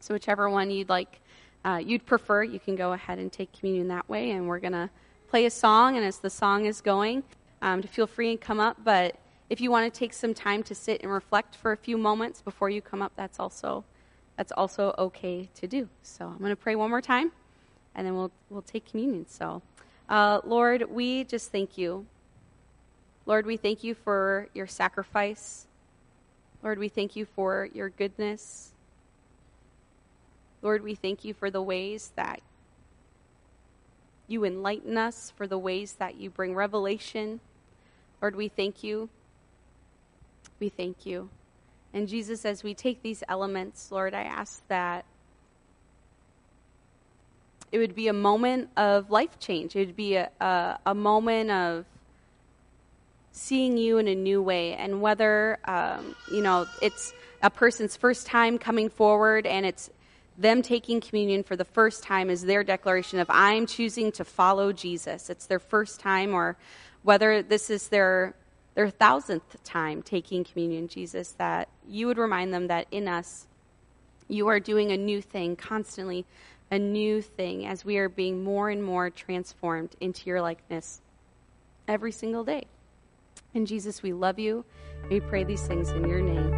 So, 0.00 0.14
whichever 0.14 0.50
one 0.50 0.70
you'd 0.70 0.88
like, 0.88 1.20
uh, 1.64 1.80
you'd 1.84 2.04
prefer, 2.04 2.42
you 2.42 2.58
can 2.58 2.76
go 2.76 2.92
ahead 2.92 3.18
and 3.18 3.32
take 3.32 3.52
communion 3.52 3.88
that 3.88 4.08
way. 4.08 4.30
And 4.30 4.48
we're 4.48 4.60
to 4.60 4.90
play 5.28 5.46
a 5.46 5.50
song, 5.50 5.96
and 5.96 6.04
as 6.04 6.18
the 6.18 6.30
song 6.30 6.66
is 6.66 6.80
going, 6.80 7.22
um, 7.62 7.80
to 7.82 7.88
feel 7.88 8.06
free 8.06 8.30
and 8.30 8.40
come 8.40 8.60
up. 8.60 8.76
But 8.82 9.16
if 9.48 9.60
you 9.60 9.70
want 9.70 9.92
to 9.92 9.98
take 9.98 10.12
some 10.12 10.34
time 10.34 10.62
to 10.64 10.74
sit 10.74 11.02
and 11.02 11.12
reflect 11.12 11.56
for 11.56 11.72
a 11.72 11.76
few 11.76 11.96
moments 11.96 12.42
before 12.42 12.68
you 12.68 12.82
come 12.82 13.00
up, 13.00 13.12
that's 13.16 13.38
also 13.38 13.84
that's 14.42 14.50
also 14.50 14.92
okay 14.98 15.48
to 15.54 15.68
do. 15.68 15.88
So 16.02 16.26
I'm 16.26 16.38
going 16.38 16.50
to 16.50 16.56
pray 16.56 16.74
one 16.74 16.90
more 16.90 17.00
time, 17.00 17.30
and 17.94 18.04
then 18.04 18.16
we'll 18.16 18.32
we'll 18.50 18.62
take 18.62 18.84
communion. 18.90 19.24
So, 19.28 19.62
uh, 20.08 20.40
Lord, 20.42 20.90
we 20.90 21.22
just 21.22 21.52
thank 21.52 21.78
you. 21.78 22.06
Lord, 23.24 23.46
we 23.46 23.56
thank 23.56 23.84
you 23.84 23.94
for 23.94 24.48
your 24.52 24.66
sacrifice. 24.66 25.68
Lord, 26.60 26.80
we 26.80 26.88
thank 26.88 27.14
you 27.14 27.24
for 27.24 27.68
your 27.72 27.90
goodness. 27.90 28.72
Lord, 30.60 30.82
we 30.82 30.96
thank 30.96 31.24
you 31.24 31.34
for 31.34 31.48
the 31.48 31.62
ways 31.62 32.10
that 32.16 32.40
you 34.26 34.44
enlighten 34.44 34.98
us, 34.98 35.32
for 35.36 35.46
the 35.46 35.58
ways 35.58 35.92
that 36.00 36.16
you 36.16 36.30
bring 36.30 36.52
revelation. 36.56 37.38
Lord, 38.20 38.34
we 38.34 38.48
thank 38.48 38.82
you. 38.82 39.08
We 40.58 40.68
thank 40.68 41.06
you. 41.06 41.28
And 41.94 42.08
Jesus, 42.08 42.44
as 42.44 42.62
we 42.62 42.74
take 42.74 43.02
these 43.02 43.22
elements, 43.28 43.92
Lord, 43.92 44.14
I 44.14 44.22
ask 44.22 44.66
that 44.68 45.04
it 47.70 47.78
would 47.78 47.94
be 47.94 48.08
a 48.08 48.12
moment 48.12 48.68
of 48.76 49.10
life 49.10 49.38
change. 49.38 49.76
It 49.76 49.86
would 49.86 49.96
be 49.96 50.16
a, 50.16 50.30
a, 50.40 50.78
a 50.86 50.94
moment 50.94 51.50
of 51.50 51.84
seeing 53.32 53.78
you 53.78 53.98
in 53.98 54.08
a 54.08 54.14
new 54.14 54.42
way. 54.42 54.74
And 54.74 55.00
whether, 55.00 55.58
um, 55.64 56.14
you 56.30 56.42
know, 56.42 56.66
it's 56.80 57.14
a 57.42 57.50
person's 57.50 57.96
first 57.96 58.26
time 58.26 58.58
coming 58.58 58.90
forward 58.90 59.46
and 59.46 59.64
it's 59.64 59.90
them 60.38 60.62
taking 60.62 61.00
communion 61.00 61.42
for 61.42 61.56
the 61.56 61.64
first 61.64 62.02
time 62.02 62.30
is 62.30 62.42
their 62.42 62.64
declaration 62.64 63.18
of, 63.18 63.26
I'm 63.30 63.66
choosing 63.66 64.12
to 64.12 64.24
follow 64.24 64.72
Jesus. 64.72 65.28
It's 65.30 65.46
their 65.46 65.58
first 65.58 66.00
time, 66.00 66.34
or 66.34 66.56
whether 67.02 67.42
this 67.42 67.68
is 67.68 67.88
their, 67.88 68.34
their 68.74 68.88
thousandth 68.90 69.62
time 69.64 70.02
taking 70.02 70.44
communion, 70.44 70.88
Jesus, 70.88 71.32
that 71.38 71.68
you 71.86 72.06
would 72.06 72.18
remind 72.18 72.52
them 72.54 72.68
that 72.68 72.86
in 72.90 73.08
us, 73.08 73.46
you 74.28 74.48
are 74.48 74.60
doing 74.60 74.92
a 74.92 74.96
new 74.96 75.20
thing 75.20 75.56
constantly, 75.56 76.24
a 76.70 76.78
new 76.78 77.20
thing 77.20 77.66
as 77.66 77.84
we 77.84 77.98
are 77.98 78.08
being 78.08 78.42
more 78.42 78.70
and 78.70 78.82
more 78.82 79.10
transformed 79.10 79.94
into 80.00 80.30
your 80.30 80.40
likeness 80.40 81.00
every 81.86 82.12
single 82.12 82.44
day. 82.44 82.64
And 83.54 83.66
Jesus, 83.66 84.02
we 84.02 84.12
love 84.12 84.38
you. 84.38 84.64
We 85.10 85.20
pray 85.20 85.44
these 85.44 85.66
things 85.66 85.90
in 85.90 86.08
your 86.08 86.22
name. 86.22 86.51